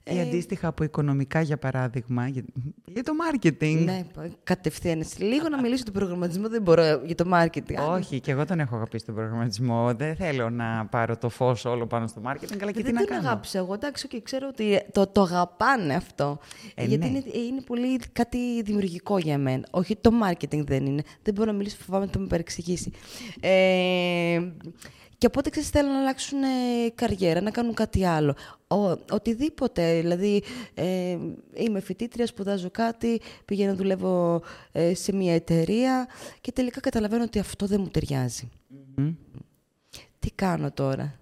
ή 0.07 0.17
ε, 0.17 0.21
αντίστοιχα 0.21 0.67
από 0.67 0.83
οικονομικά, 0.83 1.41
για 1.41 1.57
παράδειγμα, 1.57 2.27
για, 2.27 2.43
για 2.85 3.03
το 3.03 3.11
marketing. 3.25 3.83
Ναι, 3.85 4.01
κατευθείαν. 4.43 5.03
Λίγο 5.17 5.49
να 5.49 5.61
μιλήσω 5.61 5.75
για 5.75 5.85
τον 5.85 5.93
προγραμματισμό, 5.93 6.49
δεν 6.49 6.61
μπορώ 6.61 7.01
για 7.05 7.15
το 7.15 7.29
marketing. 7.33 7.75
Όχι, 7.89 8.19
και 8.19 8.31
εγώ 8.31 8.45
τον 8.45 8.59
έχω 8.59 8.75
αγαπήσει 8.75 9.05
τον 9.05 9.15
προγραμματισμό. 9.15 9.93
Δεν 9.93 10.15
θέλω 10.15 10.49
να 10.49 10.85
πάρω 10.85 11.17
το 11.17 11.29
φως 11.29 11.65
όλο 11.65 11.87
πάνω 11.87 12.07
στο 12.07 12.21
marketing, 12.25 12.57
αλλά 12.61 12.71
και 12.71 12.83
δεν 12.83 12.85
τι 12.85 12.91
να 12.91 13.03
κάνω. 13.03 13.21
Δεν 13.21 13.29
αγάπησα 13.29 13.57
εγώ, 13.57 13.73
εντάξει, 13.73 14.07
και 14.07 14.21
ξέρω 14.21 14.47
ότι 14.47 14.85
το, 14.91 15.07
το 15.07 15.21
αγαπάνε 15.21 15.93
αυτό. 15.93 16.39
Ε, 16.75 16.85
γιατί 16.85 17.09
ναι. 17.09 17.17
είναι, 17.17 17.23
είναι 17.47 17.61
πολύ 17.61 17.99
κάτι 18.13 18.61
δημιουργικό 18.63 19.17
για 19.17 19.37
μένα. 19.37 19.65
Όχι, 19.71 19.95
το 19.95 20.11
marketing 20.23 20.63
δεν 20.65 20.85
είναι. 20.85 21.01
Δεν 21.23 21.33
μπορώ 21.33 21.51
να 21.51 21.57
μιλήσω, 21.57 21.77
φοβάμαι 21.79 22.05
να 22.05 22.11
το 22.11 22.19
με 22.19 22.27
παρεξηγήσει. 22.27 22.91
Ε, 23.39 24.51
και 25.17 25.25
οπότε 25.25 25.49
ξέρεις, 25.49 25.69
θέλουν 25.69 25.91
να 25.91 25.99
αλλάξουν 25.99 26.43
ε, 26.43 26.89
καριέρα, 26.95 27.41
να 27.41 27.51
κάνουν 27.51 27.73
κάτι 27.73 28.05
άλλο. 28.05 28.35
Ο, 28.67 28.75
οτιδήποτε. 29.11 29.99
Δηλαδή, 29.99 30.43
ε, 30.73 31.17
είμαι 31.53 31.79
φοιτήτρια, 31.79 32.27
σπουδάζω 32.27 32.69
κάτι, 32.71 33.21
πηγαίνω 33.45 33.71
να 33.71 33.77
δουλεύω 33.77 34.41
ε, 34.71 34.93
σε 34.93 35.13
μια 35.13 35.33
εταιρεία 35.33 36.07
και 36.41 36.51
τελικά 36.51 36.79
καταλαβαίνω 36.79 37.23
ότι 37.23 37.39
αυτό 37.39 37.65
δεν 37.65 37.81
μου 37.81 37.87
ταιριάζει. 37.87 38.49
Τι 40.19 40.31
κάνω 40.31 40.71
τώρα; 40.71 41.19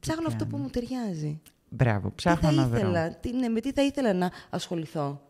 Ψάχνω 0.00 0.26
αυτό 0.26 0.46
που 0.46 0.56
μου 0.56 0.68
ταιριάζει. 0.68 1.40
Μπράβο, 1.68 2.12
ψάχνω 2.14 2.48
τι 2.48 2.54
θα 2.54 2.66
να 2.66 2.76
ήθελα, 2.76 3.04
βρω. 3.04 3.16
Τι, 3.20 3.32
ναι, 3.32 3.48
με 3.48 3.60
τι 3.60 3.72
θα 3.72 3.82
ήθελα 3.82 4.12
να 4.12 4.30
ασχοληθώ; 4.50 5.20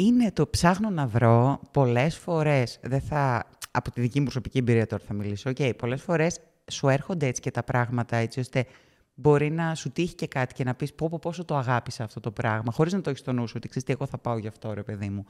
Είναι 0.00 0.32
το 0.32 0.46
ψάχνω 0.46 0.90
να 0.90 1.06
βρω 1.06 1.60
πολλές 1.70 2.16
φορές. 2.16 2.78
Δεν 2.82 3.00
θα 3.00 3.44
από 3.70 3.90
τη 3.90 4.00
δική 4.00 4.18
μου 4.18 4.24
προσωπική 4.24 4.58
εμπειρία 4.58 4.86
τώρα 4.86 5.02
θα 5.06 5.14
μιλήσω. 5.14 5.50
Okay, 5.50 5.72
Πολλές 5.76 6.02
φορές 6.02 6.40
σου 6.70 6.88
έρχονται 6.88 7.26
έτσι 7.26 7.40
και 7.40 7.50
τα 7.50 7.62
πράγματα 7.62 8.16
έτσι 8.16 8.40
ώστε 8.40 8.66
μπορεί 9.14 9.50
να 9.50 9.74
σου 9.74 9.90
τύχει 9.90 10.14
και 10.14 10.26
κάτι 10.26 10.54
και 10.54 10.64
να 10.64 10.74
πεις 10.74 10.94
πω, 10.94 11.08
πω 11.08 11.18
πόσο 11.18 11.44
το 11.44 11.56
αγάπησα 11.56 12.04
αυτό 12.04 12.20
το 12.20 12.30
πράγμα, 12.30 12.72
χωρίς 12.72 12.92
να 12.92 13.00
το 13.00 13.10
έχεις 13.10 13.22
στο 13.22 13.32
νου 13.32 13.46
σου, 13.46 13.54
ότι 13.56 13.68
ξέρεις 13.68 13.88
τι, 13.88 13.92
εγώ 13.92 14.06
θα 14.06 14.18
πάω 14.18 14.38
γι' 14.38 14.48
αυτό, 14.48 14.72
ρε 14.72 14.82
παιδί 14.82 15.08
μου. 15.08 15.24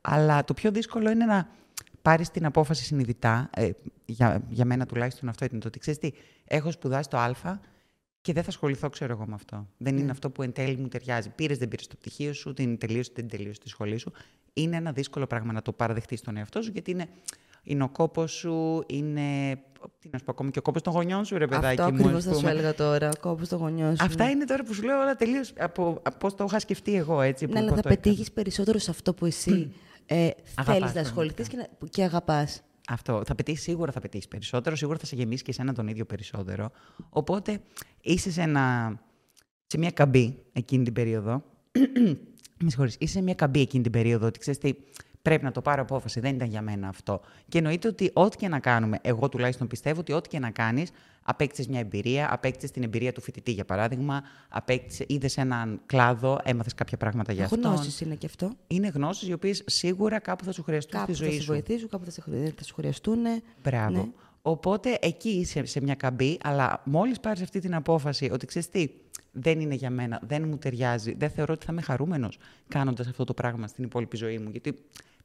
Αλλά 0.00 0.44
το 0.44 0.54
πιο 0.54 0.70
δύσκολο 0.70 1.10
είναι 1.10 1.24
να 1.24 1.48
πάρεις 2.02 2.30
την 2.30 2.44
απόφαση 2.44 2.84
συνειδητά. 2.84 3.50
Ε, 3.54 3.70
για, 4.04 4.42
για 4.48 4.64
μένα 4.64 4.86
τουλάχιστον 4.86 5.28
αυτό 5.28 5.44
ήταν 5.44 5.60
το 5.60 5.68
ότι 5.68 5.78
ξέρεις 5.78 5.98
τι, 5.98 6.10
έχω 6.44 6.70
σπουδάσει 6.70 7.08
το 7.08 7.18
Α 7.18 7.60
και 8.20 8.32
δεν 8.32 8.42
θα 8.42 8.48
ασχοληθώ, 8.48 8.88
ξέρω 8.88 9.12
εγώ, 9.12 9.26
με 9.26 9.34
αυτό. 9.34 9.68
Δεν 9.76 9.94
είναι 9.94 10.04
ναι. 10.04 10.10
αυτό 10.10 10.30
που 10.30 10.42
εν 10.42 10.52
τέλει 10.52 10.76
μου 10.76 10.88
ταιριάζει. 10.88 11.28
Πήρες, 11.28 11.58
δεν 11.58 11.68
πήρες 11.68 11.86
το 11.86 11.96
πτυχίο 11.96 12.32
σου, 12.32 12.52
την 12.52 12.78
τελείωσε, 12.78 13.10
δεν 13.14 13.28
τελείωσε 13.28 13.60
τη 13.60 13.68
σχολή 13.68 13.98
σου. 13.98 14.12
Είναι 14.52 14.76
ένα 14.76 14.92
δύσκολο 14.92 15.26
πράγμα 15.26 15.52
να 15.52 15.62
το 15.62 15.72
παραδεχτείς 15.72 16.18
στον 16.18 16.36
εαυτό 16.36 16.62
σου, 16.62 16.70
γιατί 16.70 16.90
είναι 16.90 17.08
είναι 17.62 17.82
ο 17.82 17.88
κόπος 17.88 18.32
σου, 18.32 18.84
είναι. 18.86 19.58
Τι 19.98 20.08
να 20.10 20.18
σου 20.18 20.24
πω, 20.24 20.30
ακόμη 20.30 20.50
και 20.50 20.58
ο 20.58 20.62
κόπος 20.62 20.82
των 20.82 20.92
γονιών 20.92 21.24
σου, 21.24 21.38
ρε 21.38 21.46
παιδάκι 21.46 21.80
Αυτό 21.80 21.82
μου. 21.82 21.88
Αυτό 21.88 22.08
ακριβώς 22.08 22.24
θα 22.24 22.34
σου 22.34 22.46
έλεγα 22.46 22.74
τώρα. 22.74 23.08
Ο 23.08 23.20
κόπος 23.20 23.48
των 23.48 23.58
γονιών 23.58 23.96
σου. 23.96 24.04
Αυτά 24.04 24.30
είναι 24.30 24.44
τώρα 24.44 24.64
που 24.64 24.74
σου 24.74 24.82
λέω 24.82 25.00
όλα 25.00 25.16
τελείως 25.16 25.52
από, 25.58 26.00
από 26.02 26.16
πώς 26.18 26.34
το 26.34 26.44
είχα 26.48 26.58
σκεφτεί 26.58 26.94
εγώ. 26.94 27.20
Έτσι, 27.20 27.46
ναι, 27.46 27.58
αλλά 27.58 27.74
θα 27.74 27.80
πετύχεις 27.80 28.32
περισσότερο 28.32 28.78
σε 28.78 28.90
αυτό 28.90 29.14
που 29.14 29.26
εσύ 29.26 29.72
ε, 30.06 30.30
θέλεις 30.64 30.94
να 30.94 31.00
ασχοληθείς 31.00 31.48
και, 31.48 31.68
και 31.90 32.02
αγαπάς. 32.02 32.62
Αυτό. 32.88 33.22
Θα 33.26 33.34
πετύχεις, 33.34 33.62
σίγουρα 33.62 33.92
θα 33.92 34.00
πετύχεις 34.00 34.28
περισσότερο, 34.28 34.76
σίγουρα 34.76 34.98
θα 34.98 35.06
σε 35.06 35.16
γεμίσει 35.16 35.42
και 35.42 35.50
εσένα 35.50 35.72
τον 35.72 35.88
ίδιο 35.88 36.04
περισσότερο. 36.04 36.70
Οπότε 37.08 37.60
είσαι 38.00 38.30
σε, 38.30 38.42
ένα, 38.42 38.98
σε 39.66 39.78
μια 39.78 39.90
καμπή 39.90 40.38
εκείνη 40.52 40.84
την 40.84 40.92
περίοδο. 40.92 41.42
Με 42.60 42.70
συγχωρείς, 42.70 42.96
είσαι 42.98 43.12
σε 43.12 43.22
μια 43.22 43.34
καμπή 43.34 43.60
εκείνη 43.60 43.82
την 43.82 43.92
περίοδο 43.92 44.26
ότι 44.26 44.38
ξέρεις 44.38 44.58
τι, 44.60 44.74
Πρέπει 45.22 45.44
να 45.44 45.52
το 45.52 45.60
πάρω 45.62 45.82
απόφαση. 45.82 46.20
Δεν 46.20 46.34
ήταν 46.34 46.48
για 46.48 46.62
μένα 46.62 46.88
αυτό. 46.88 47.20
Και 47.48 47.58
εννοείται 47.58 47.88
ότι 47.88 48.10
ό,τι 48.12 48.36
και 48.36 48.48
να 48.48 48.58
κάνουμε, 48.58 48.98
εγώ 49.02 49.28
τουλάχιστον 49.28 49.66
πιστεύω 49.66 50.00
ότι 50.00 50.12
ό,τι 50.12 50.28
και 50.28 50.38
να 50.38 50.50
κάνεις, 50.50 50.90
απέκτησες 51.22 51.66
μια 51.66 51.80
εμπειρία, 51.80 52.32
απέκτησες 52.32 52.70
την 52.70 52.82
εμπειρία 52.82 53.12
του 53.12 53.20
φοιτητή, 53.20 53.52
για 53.52 53.64
παράδειγμα, 53.64 54.22
είδες 55.06 55.36
έναν 55.36 55.80
κλάδο, 55.86 56.38
έμαθες 56.42 56.74
κάποια 56.74 56.96
πράγματα 56.96 57.32
για 57.32 57.44
αυτό. 57.44 57.56
Γνώσεις 57.56 58.00
είναι 58.00 58.14
και 58.14 58.26
αυτό. 58.26 58.52
Είναι 58.66 58.88
γνώσεις 58.88 59.28
οι 59.28 59.32
οποίες 59.32 59.62
σίγουρα 59.66 60.18
κάπου 60.18 60.44
θα 60.44 60.52
σου 60.52 60.62
χρειαστούν 60.62 61.00
κάπου 61.00 61.14
στη 61.14 61.24
ζωή 61.24 61.40
σου. 61.40 61.46
Κάπου 61.46 61.46
θα 61.46 61.52
σε 61.52 61.52
βοηθήσουν, 61.52 61.88
κάπου 61.88 62.04
θα, 62.56 62.64
σου 62.64 62.74
χρειαστούν. 62.74 63.18
Μπράβο. 63.62 63.90
Ναι. 63.90 64.04
Οπότε 64.42 64.98
εκεί 65.00 65.28
είσαι 65.28 65.64
σε 65.64 65.80
μια 65.80 65.94
καμπή, 65.94 66.38
αλλά 66.42 66.82
μόλις 66.84 67.20
πάρεις 67.20 67.42
αυτή 67.42 67.60
την 67.60 67.74
απόφαση 67.74 68.30
ότι 68.32 68.46
ξέρεις 68.46 68.68
τι, 68.68 68.88
δεν 69.32 69.60
είναι 69.60 69.74
για 69.74 69.90
μένα, 69.90 70.20
δεν 70.22 70.48
μου 70.48 70.58
ταιριάζει, 70.58 71.14
δεν 71.14 71.30
θεωρώ 71.30 71.52
ότι 71.52 71.66
θα 71.66 71.72
είμαι 71.72 71.82
χαρούμενος 71.82 72.38
κάνοντας 72.68 73.06
αυτό 73.06 73.24
το 73.24 73.34
πράγμα 73.34 73.66
στην 73.66 73.84
υπόλοιπη 73.84 74.16
ζωή 74.16 74.38
μου. 74.38 74.50
Γιατί 74.50 74.74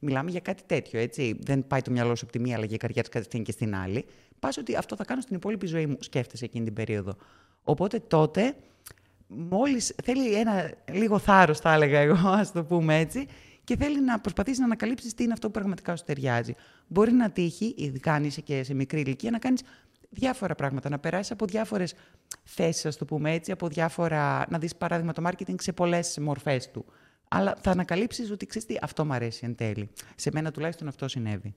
μιλάμε 0.00 0.30
για 0.30 0.40
κάτι 0.40 0.62
τέτοιο, 0.66 1.00
έτσι. 1.00 1.38
Δεν 1.40 1.66
πάει 1.66 1.82
το 1.82 1.90
μυαλό 1.90 2.14
σου 2.14 2.24
από 2.24 2.32
τη 2.32 2.38
μία 2.38 2.56
αλλαγή 2.56 2.76
καριέρα 2.76 3.08
κατευθείαν 3.08 3.42
και 3.42 3.52
στην 3.52 3.74
άλλη. 3.74 4.04
Πας 4.40 4.56
ότι 4.56 4.76
αυτό 4.76 4.96
θα 4.96 5.04
κάνω 5.04 5.20
στην 5.20 5.36
υπόλοιπη 5.36 5.66
ζωή 5.66 5.86
μου, 5.86 5.96
σκέφτεσαι 6.00 6.44
εκείνη 6.44 6.64
την 6.64 6.74
περίοδο. 6.74 7.16
Οπότε 7.62 8.00
τότε, 8.00 8.54
μόλις 9.26 9.94
θέλει 10.02 10.34
ένα 10.34 10.72
λίγο 10.92 11.18
θάρρος, 11.18 11.58
θα 11.58 11.72
έλεγα 11.72 11.98
εγώ, 11.98 12.28
ας 12.28 12.52
το 12.52 12.64
πούμε 12.64 12.98
έτσι, 12.98 13.26
και 13.64 13.76
θέλει 13.76 14.00
να 14.00 14.20
προσπαθήσει 14.20 14.58
να 14.58 14.64
ανακαλύψει 14.64 15.14
τι 15.14 15.24
είναι 15.24 15.32
αυτό 15.32 15.46
που 15.46 15.52
πραγματικά 15.52 15.96
σου 15.96 16.04
ταιριάζει. 16.04 16.54
Μπορεί 16.86 17.12
να 17.12 17.30
τύχει, 17.30 17.74
ειδικά 17.76 18.12
αν 18.12 18.24
είσαι 18.24 18.40
και 18.40 18.62
σε 18.62 18.74
μικρή 18.74 19.00
ηλικία, 19.00 19.30
να 19.30 19.38
κάνεις 19.38 19.62
διάφορα 20.10 20.54
πράγματα, 20.54 20.88
να 20.88 20.98
περάσεις 20.98 21.30
από 21.30 21.46
διάφορες 21.46 21.94
θέσεις, 22.42 22.86
ας 22.86 22.96
το 22.96 23.04
πούμε 23.04 23.32
έτσι, 23.32 23.52
από 23.52 23.68
διάφορα. 23.68 24.46
να 24.48 24.58
δεις 24.58 24.76
παράδειγμα 24.76 25.12
το 25.12 25.22
marketing 25.26 25.54
σε 25.60 25.72
πολλές 25.72 26.18
μορφές 26.18 26.70
του. 26.70 26.84
Αλλά 27.28 27.56
θα 27.60 27.70
ανακαλύψεις 27.70 28.30
ότι 28.30 28.46
ξέρεις 28.46 28.66
τι, 28.68 28.76
αυτό 28.80 29.04
μου 29.04 29.12
αρέσει 29.12 29.40
εν 29.44 29.54
τέλει. 29.54 29.90
Σε 30.16 30.30
μένα 30.32 30.50
τουλάχιστον 30.50 30.88
αυτό 30.88 31.08
συνέβη. 31.08 31.54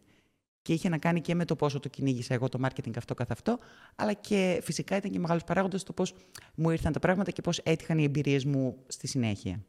Και 0.61 0.73
είχε 0.73 0.89
να 0.89 0.97
κάνει 0.97 1.21
και 1.21 1.35
με 1.35 1.45
το 1.45 1.55
πόσο 1.55 1.79
το 1.79 1.89
κυνήγησα 1.89 2.33
εγώ 2.33 2.49
το 2.49 2.59
marketing 2.63 2.97
αυτό 2.97 3.13
καθ' 3.13 3.31
αυτό, 3.31 3.59
αλλά 3.95 4.13
και 4.13 4.59
φυσικά 4.63 4.95
ήταν 4.95 5.11
και 5.11 5.19
μεγάλος 5.19 5.43
παράγοντας 5.43 5.83
το 5.83 5.93
πώς 5.93 6.13
μου 6.55 6.69
ήρθαν 6.69 6.91
τα 6.91 6.99
πράγματα 6.99 7.31
και 7.31 7.41
πώς 7.41 7.57
έτυχαν 7.57 7.97
οι 7.97 8.03
εμπειρίες 8.03 8.45
μου 8.45 8.77
στη 8.87 9.07
συνέχεια. 9.07 9.63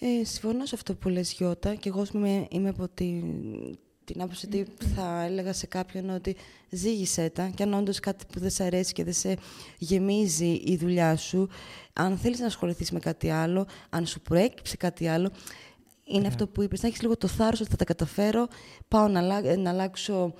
Ε, 0.00 0.24
συμφωνώ 0.24 0.66
σε 0.66 0.74
αυτό 0.74 0.94
που 0.94 1.08
λες 1.08 1.32
Γιώτα 1.32 1.74
και 1.74 1.88
εγώ 1.88 2.04
είμαι, 2.14 2.46
είμαι 2.50 2.68
από 2.68 2.88
την, 2.88 3.24
την 4.04 4.22
άποψη 4.22 4.46
ότι 4.46 4.66
θα 4.94 5.22
έλεγα 5.22 5.52
σε 5.52 5.66
κάποιον 5.66 6.10
ότι 6.10 6.36
ζήγησέ 6.70 7.30
τα 7.30 7.50
και 7.54 7.62
αν 7.62 7.74
όντως 7.74 8.00
κάτι 8.00 8.24
που 8.32 8.40
δεν 8.40 8.50
σε 8.50 8.64
αρέσει 8.64 8.92
και 8.92 9.04
δεν 9.04 9.12
σε 9.12 9.36
γεμίζει 9.78 10.62
η 10.64 10.76
δουλειά 10.76 11.16
σου, 11.16 11.48
αν 11.92 12.16
θέλεις 12.16 12.38
να 12.38 12.46
ασχοληθείς 12.46 12.90
με 12.90 12.98
κάτι 12.98 13.30
άλλο, 13.30 13.66
αν 13.90 14.06
σου 14.06 14.20
προέκυψε 14.20 14.76
κάτι 14.76 15.08
άλλο, 15.08 15.30
είναι 16.04 16.26
αυτό 16.26 16.46
που 16.46 16.62
είπες, 16.62 16.82
να 16.82 16.88
έχεις 16.88 17.02
λίγο 17.02 17.16
το 17.16 17.26
θάρρος 17.26 17.60
ότι 17.60 17.70
θα 17.70 17.76
τα 17.76 17.84
καταφέρω, 17.84 18.48
πάω 18.88 19.08
να, 19.08 19.56
να 19.56 19.70
αλλάξω 19.70 20.34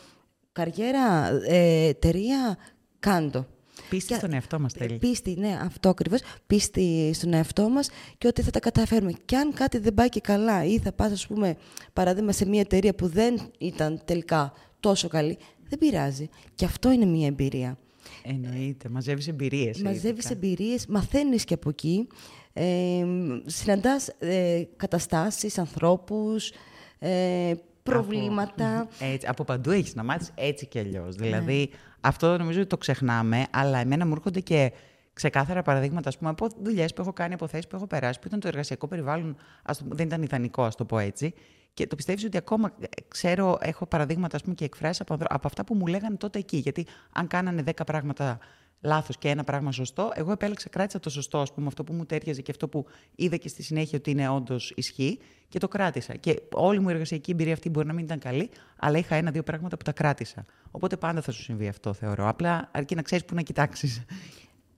καριέρα, 0.52 1.28
ε, 1.46 1.86
εταιρεία, 1.86 2.58
κάντο. 2.98 3.46
Πίστη 3.90 4.14
στον 4.14 4.32
εαυτό 4.32 4.60
μας 4.60 4.72
θέλει. 4.72 4.98
Πίστη, 4.98 5.34
ναι, 5.38 5.58
αυτό 5.62 5.88
ακριβώς. 5.88 6.20
Πίστη 6.46 7.10
στον 7.14 7.32
εαυτό 7.32 7.68
μας 7.68 7.88
και 8.18 8.26
ότι 8.26 8.42
θα 8.42 8.50
τα 8.50 8.60
καταφέρουμε. 8.60 9.12
Και 9.24 9.36
αν 9.36 9.52
κάτι 9.52 9.78
δεν 9.78 9.94
πάει 9.94 10.08
και 10.08 10.20
καλά 10.20 10.64
ή 10.64 10.78
θα 10.78 10.92
πας, 10.92 11.12
ας 11.12 11.26
πούμε, 11.26 11.56
παράδειγμα 11.92 12.32
σε 12.32 12.46
μια 12.46 12.60
εταιρεία 12.60 12.94
που 12.94 13.08
δεν 13.08 13.40
ήταν 13.58 14.00
τελικά 14.04 14.52
τόσο 14.80 15.08
καλή, 15.08 15.38
δεν 15.68 15.78
πειράζει. 15.78 16.28
Και 16.54 16.64
αυτό 16.64 16.92
είναι 16.92 17.04
μια 17.04 17.26
εμπειρία. 17.26 17.78
Εννοείται. 18.22 18.88
Μαζεύεις 18.88 19.28
εμπειρίες. 19.28 19.82
Μαζεύεις 19.82 20.30
εμπειρίες, 20.30 20.86
μαθαίνεις 20.86 21.44
και 21.44 21.54
από 21.54 21.68
εκεί. 21.68 22.06
Ε, 22.52 23.04
Συναντάς 23.46 24.08
ε, 24.18 24.62
καταστάσεις, 24.76 25.58
ανθρώπους, 25.58 26.52
ε, 26.98 27.54
προβλήματα. 27.88 28.80
Από, 28.80 28.90
έτσι, 28.98 29.26
από 29.26 29.44
παντού 29.44 29.70
έχεις 29.70 29.94
να 29.94 30.02
μάθεις 30.02 30.30
έτσι 30.34 30.66
και 30.66 30.78
αλλιώς. 30.78 31.16
Ναι. 31.16 31.26
Δηλαδή, 31.26 31.70
αυτό 32.00 32.38
νομίζω 32.38 32.58
ότι 32.60 32.68
το 32.68 32.76
ξεχνάμε, 32.76 33.46
αλλά 33.50 33.78
εμένα 33.78 34.06
μου 34.06 34.12
έρχονται 34.12 34.40
και 34.40 34.72
ξεκάθαρα 35.12 35.62
παραδείγματα 35.62 36.10
πούμε, 36.18 36.30
από 36.30 36.48
δουλειές 36.62 36.92
που 36.92 37.00
έχω 37.00 37.12
κάνει, 37.12 37.34
από 37.34 37.46
θέσεις 37.46 37.66
που 37.66 37.76
έχω 37.76 37.86
περάσει, 37.86 38.18
που 38.18 38.26
ήταν 38.26 38.40
το 38.40 38.48
εργασιακό 38.48 38.86
περιβάλλον, 38.86 39.36
ας 39.62 39.78
το, 39.78 39.84
δεν 39.88 40.06
ήταν 40.06 40.22
ιδανικό, 40.22 40.62
ας 40.62 40.74
το 40.74 40.84
πω 40.84 40.98
έτσι. 40.98 41.34
Και 41.74 41.86
το 41.86 41.96
πιστεύεις 41.96 42.24
ότι 42.24 42.36
ακόμα 42.36 42.72
ξέρω, 43.08 43.58
έχω 43.60 43.86
παραδείγματα 43.86 44.36
ας 44.36 44.42
πούμε, 44.42 44.54
και 44.54 44.64
εκφράσεις 44.64 45.00
από, 45.00 45.14
από 45.14 45.46
αυτά 45.46 45.64
που 45.64 45.74
μου 45.74 45.86
λέγανε 45.86 46.16
τότε 46.16 46.38
εκεί. 46.38 46.56
Γιατί 46.56 46.86
αν 47.12 47.26
κάνανε 47.26 47.62
10 47.66 47.70
πράγματα 47.86 48.38
λάθος 48.80 49.18
και 49.18 49.28
ένα 49.28 49.44
πράγμα 49.44 49.72
σωστό, 49.72 50.10
εγώ 50.14 50.32
επέλεξα, 50.32 50.68
κράτησα 50.68 51.00
το 51.00 51.10
σωστό, 51.10 51.38
ας 51.38 51.52
πούμε, 51.52 51.66
αυτό 51.66 51.84
που 51.84 51.92
μου 51.92 52.06
τέριαζε 52.06 52.42
και 52.42 52.50
αυτό 52.50 52.68
που 52.68 52.86
είδα 53.14 53.36
και 53.36 53.48
στη 53.48 53.62
συνέχεια 53.62 53.98
ότι 53.98 54.10
είναι 54.10 54.28
όντως 54.28 54.72
ισχύ 54.76 55.18
και 55.48 55.58
το 55.58 55.68
κράτησα. 55.68 56.14
Και 56.14 56.42
όλη 56.52 56.80
μου 56.80 56.88
η 56.88 56.92
εργασιακή 56.92 57.30
εμπειρία 57.30 57.52
αυτή 57.52 57.70
μπορεί 57.70 57.86
να 57.86 57.92
μην 57.92 58.04
ήταν 58.04 58.18
καλή, 58.18 58.50
αλλά 58.76 58.98
είχα 58.98 59.14
ένα-δύο 59.14 59.42
πράγματα 59.42 59.76
που 59.76 59.84
τα 59.84 59.92
κράτησα. 59.92 60.44
Οπότε 60.70 60.96
πάντα 60.96 61.20
θα 61.20 61.32
σου 61.32 61.42
συμβεί 61.42 61.68
αυτό, 61.68 61.92
θεωρώ. 61.92 62.28
Απλά 62.28 62.68
αρκεί 62.72 62.94
να 62.94 63.02
ξέρεις 63.02 63.24
πού 63.24 63.34
να 63.34 63.42
κοιτάξεις. 63.42 64.04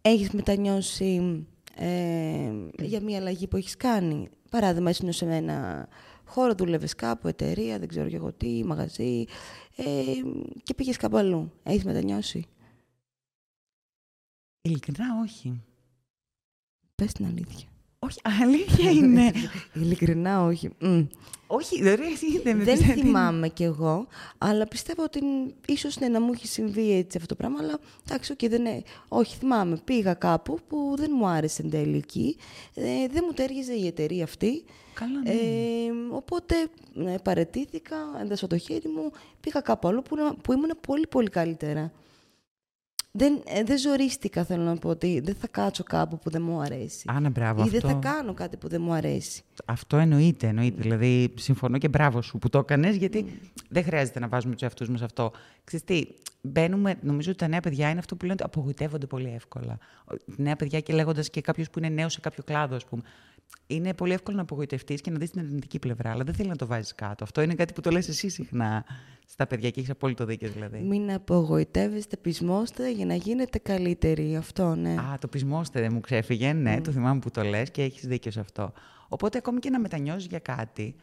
Έχεις 0.03 0.31
μετανιώσει 0.31 1.47
ε, 1.77 2.51
για 2.79 3.01
μια 3.01 3.19
αλλαγή 3.19 3.47
που 3.47 3.57
έχεις 3.57 3.77
κάνει; 3.77 4.29
Παράδειγμα, 4.51 4.91
ήσουν 4.91 5.13
σε 5.13 5.25
ένα 5.25 5.89
χώρο, 6.25 6.55
δούλευες 6.55 6.95
κάπου, 6.95 7.29
εταιρεία, 7.29 7.79
δεν 7.79 7.89
ξέρω 7.89 8.09
εγώ 8.13 8.33
τι, 8.33 8.65
μαγαζί, 8.65 9.25
ε, 9.77 9.85
και 10.63 10.75
πήγες 10.75 10.97
κάπου 10.97 11.17
αλλού. 11.17 11.53
Έχεις 11.63 11.85
μετανιώσει; 11.85 12.47
Ειλικρινά 14.63 15.07
όχι. 15.23 15.63
Πες 16.95 17.13
την 17.13 17.25
αλήθεια. 17.25 17.69
Όχι, 17.99 18.21
αλήθεια 18.43 18.91
είναι. 18.91 19.33
Ειλικρινά 19.83 20.45
όχι. 20.45 20.71
Όχι, 21.47 21.83
δεν, 21.83 22.01
δεν, 22.43 22.65
δεν 22.65 22.77
θυμάμαι 22.77 23.49
κι 23.49 23.63
εγώ, 23.63 24.07
αλλά 24.39 24.67
πιστεύω 24.67 25.03
ότι 25.03 25.21
ίσως 25.67 25.99
ναι, 25.99 26.09
να 26.09 26.21
μου 26.21 26.33
έχει 26.33 26.47
συμβεί 26.47 26.93
έτσι 26.93 27.17
αυτό 27.17 27.29
το 27.29 27.35
πράγμα, 27.35 27.59
αλλά 27.61 27.79
εντάξει, 28.09 28.35
okay, 28.37 28.49
δεν 28.49 28.65
είναι. 28.65 28.83
Όχι, 29.09 29.37
θυμάμαι. 29.37 29.81
Πήγα 29.85 30.15
κάπου 30.15 30.59
που 30.69 30.95
δεν 30.97 31.11
μου 31.15 31.27
άρεσε 31.27 31.63
εν 31.63 31.71
τέλει 31.71 31.97
εκεί. 31.97 32.37
Ε, 32.75 33.07
δεν 33.11 33.25
μου 33.27 33.33
τέριαζε 33.33 33.75
η 33.75 33.87
εταιρεία 33.87 34.25
αυτή. 34.25 34.65
Καλά, 34.95 35.21
ναι. 35.21 35.31
ε, 35.31 35.91
οπότε 36.11 36.55
ναι, 36.95 37.19
παρετήθηκα, 37.19 37.97
έντασα 38.21 38.47
το 38.47 38.59
χέρι 38.59 38.89
μου, 38.89 39.11
πήγα 39.41 39.61
κάπου 39.61 39.89
άλλο 39.89 40.03
που, 40.03 40.37
που 40.43 40.53
ήμουν 40.53 40.71
πολύ 40.81 41.07
πολύ 41.07 41.29
καλύτερα 41.29 41.93
δεν, 43.13 43.43
ε, 43.47 43.63
δεν 43.63 43.79
ζορίστηκα, 43.79 44.45
θέλω 44.45 44.63
να 44.63 44.77
πω, 44.77 44.89
ότι 44.89 45.21
δεν 45.21 45.35
θα 45.35 45.47
κάτσω 45.47 45.83
κάπου 45.83 46.19
που 46.19 46.31
δεν 46.31 46.43
μου 46.43 46.61
αρέσει. 46.61 47.05
Άνα, 47.07 47.31
μπράβο, 47.31 47.65
Ή 47.65 47.69
δεν 47.69 47.81
θα 47.81 47.93
κάνω 47.93 48.35
κάτι 48.35 48.57
που 48.57 48.69
δεν 48.69 48.83
μου 48.83 48.93
αρέσει. 48.93 49.43
Αυτό 49.65 49.97
εννοείται, 49.97 50.47
εννοείται. 50.47 50.83
Δηλαδή, 50.83 51.35
συμφωνώ 51.37 51.79
και 51.79 51.89
μπράβο 51.89 52.23
σου 52.23 52.39
που 52.39 52.49
το 52.49 52.59
έκανες, 52.59 52.97
γιατί 52.97 53.41
δεν 53.69 53.85
χρειάζεται 53.85 54.19
να 54.19 54.29
βάζουμε 54.29 54.53
τους 54.53 54.63
εαυτούς 54.63 54.89
μας 54.89 55.03
αυτό. 55.03 55.33
Ξέρεις 55.65 55.85
τι, 55.85 56.03
μπαίνουμε, 56.41 56.95
νομίζω 57.03 57.31
ότι 57.31 57.39
τα 57.39 57.49
νέα 57.49 57.61
παιδιά 57.61 57.91
είναι 57.91 57.99
αυτό 57.99 58.17
που 58.17 58.25
λένε 58.25 58.37
ότι 58.41 58.45
απογοητεύονται 58.45 59.07
πολύ 59.07 59.33
εύκολα. 59.35 59.79
Νέα 60.25 60.57
παιδιά 60.57 60.81
και 60.81 60.93
λέγοντας 60.93 61.31
και 61.31 61.41
κάποιος 61.41 61.71
που 61.71 61.79
είναι 61.79 61.89
νέος 61.89 62.13
σε 62.13 62.21
κάποιο 62.21 62.43
κλάδο, 62.43 62.77
ας 62.77 62.85
πούμε 62.85 63.03
είναι 63.67 63.95
πολύ 63.95 64.13
εύκολο 64.13 64.37
να 64.37 64.43
απογοητευτείς 64.43 65.01
και 65.01 65.11
να 65.11 65.19
δεις 65.19 65.31
την 65.31 65.41
αρνητική 65.41 65.79
πλευρά, 65.79 66.11
αλλά 66.11 66.25
δεν 66.25 66.35
θέλεις 66.35 66.51
να 66.51 66.57
το 66.57 66.67
βάζεις 66.67 66.95
κάτω. 66.95 67.25
Αυτό 67.25 67.41
είναι 67.43 67.55
κάτι 67.55 67.73
που 67.73 67.81
το 67.81 67.91
λες 67.91 68.09
εσύ 68.09 68.29
συχνά 68.29 68.85
στα 69.27 69.47
παιδιά 69.47 69.71
και 69.71 69.79
έχεις 69.79 69.91
απόλυτο 69.91 70.25
δίκιο 70.25 70.49
δηλαδή. 70.49 70.79
Μην 70.79 71.13
απογοητεύεστε, 71.13 72.17
πεισμόστε 72.17 72.91
για 72.91 73.07
να 73.07 73.15
γίνετε 73.15 73.59
καλύτεροι. 73.59 74.37
Αυτό, 74.37 74.75
ναι. 74.75 74.91
Α, 74.91 75.19
το 75.21 75.29
πεισμόστε 75.29 75.81
δεν 75.81 75.91
μου 75.93 76.01
ξέφυγε. 76.01 76.53
Ναι, 76.53 76.77
mm. 76.77 76.83
το 76.83 76.91
θυμάμαι 76.91 77.21
που 77.21 77.31
το 77.31 77.43
λες 77.43 77.71
και 77.71 77.83
έχεις 77.83 78.07
δίκιο 78.07 78.31
σε 78.31 78.41
αυτό. 78.41 78.73
Οπότε 79.09 79.39
ακόμη 79.39 79.59
και 79.59 79.71
να 79.71 79.81
μετανιώσεις 79.81 80.27
για 80.27 80.39
κάτι. 80.39 80.95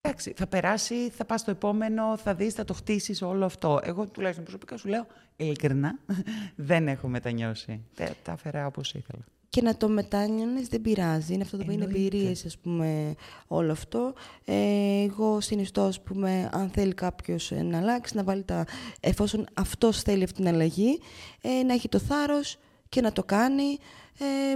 Εντάξει, 0.00 0.32
θα 0.36 0.46
περάσει, 0.46 1.10
θα 1.10 1.24
πας 1.24 1.40
στο 1.40 1.50
επόμενο, 1.50 2.16
θα 2.16 2.34
δεις, 2.34 2.54
θα 2.54 2.64
το 2.64 2.74
χτίσεις 2.74 3.22
όλο 3.22 3.44
αυτό. 3.44 3.80
Εγώ 3.82 4.06
τουλάχιστον 4.06 4.44
προσωπικά 4.44 4.76
σου 4.76 4.88
λέω 4.88 5.06
ειλικρινά, 5.36 5.98
δεν 6.70 6.88
έχω 6.88 7.08
μετανιώσει. 7.08 7.84
Τα 8.22 8.32
έφερα 8.32 8.66
όπως 8.66 8.94
ήθελα 8.94 9.24
και 9.48 9.62
να 9.62 9.76
το 9.76 9.88
μετάνιωνες 9.88 10.68
δεν 10.68 10.80
πειράζει. 10.80 11.32
Είναι 11.34 11.42
αυτό 11.42 11.56
το 11.56 11.62
οποίο 11.62 11.74
είναι 11.74 11.84
εμπειρίες, 11.84 12.44
ας 12.44 12.58
πούμε, 12.58 13.14
όλο 13.46 13.72
αυτό. 13.72 14.14
Ε, 14.44 14.54
εγώ 15.02 15.40
συνιστώ, 15.40 15.82
ας 15.82 16.00
πούμε, 16.00 16.48
αν 16.52 16.70
θέλει 16.70 16.94
κάποιος 16.94 17.52
ε, 17.52 17.62
να 17.62 17.78
αλλάξει, 17.78 18.16
να 18.16 18.24
βάλει 18.24 18.42
τα... 18.42 18.66
Εφόσον 19.00 19.46
αυτός 19.54 20.02
θέλει 20.02 20.22
αυτή 20.22 20.36
την 20.36 20.48
αλλαγή, 20.48 21.00
ε, 21.40 21.62
να 21.62 21.72
έχει 21.74 21.88
το 21.88 21.98
θάρρος 21.98 22.56
και 22.88 23.00
να 23.00 23.12
το 23.12 23.24
κάνει. 23.24 23.78
Ε, 24.18 24.54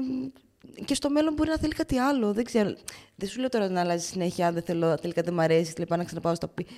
και 0.84 0.94
στο 0.94 1.10
μέλλον 1.10 1.34
μπορεί 1.34 1.48
να 1.48 1.58
θέλει 1.58 1.72
κάτι 1.72 1.98
άλλο. 1.98 2.32
Δεν 2.32 2.44
ξέρω. 2.44 2.74
Δεν 3.22 3.30
σου 3.30 3.40
λέω 3.40 3.48
τώρα 3.48 3.68
να 3.68 3.80
αλλάζεις 3.80 4.08
συνέχεια, 4.08 4.46
αν 4.46 4.54
δεν 4.54 4.62
θέλω, 4.62 4.94
τελικά 4.94 5.22
δεν 5.22 5.34
μου 5.34 5.40
αρέσει, 5.40 5.74
λοιπόν, 5.78 5.98
να 5.98 6.04
ξαναπάω 6.04 6.34
στο 6.34 6.48
πίσω. 6.48 6.70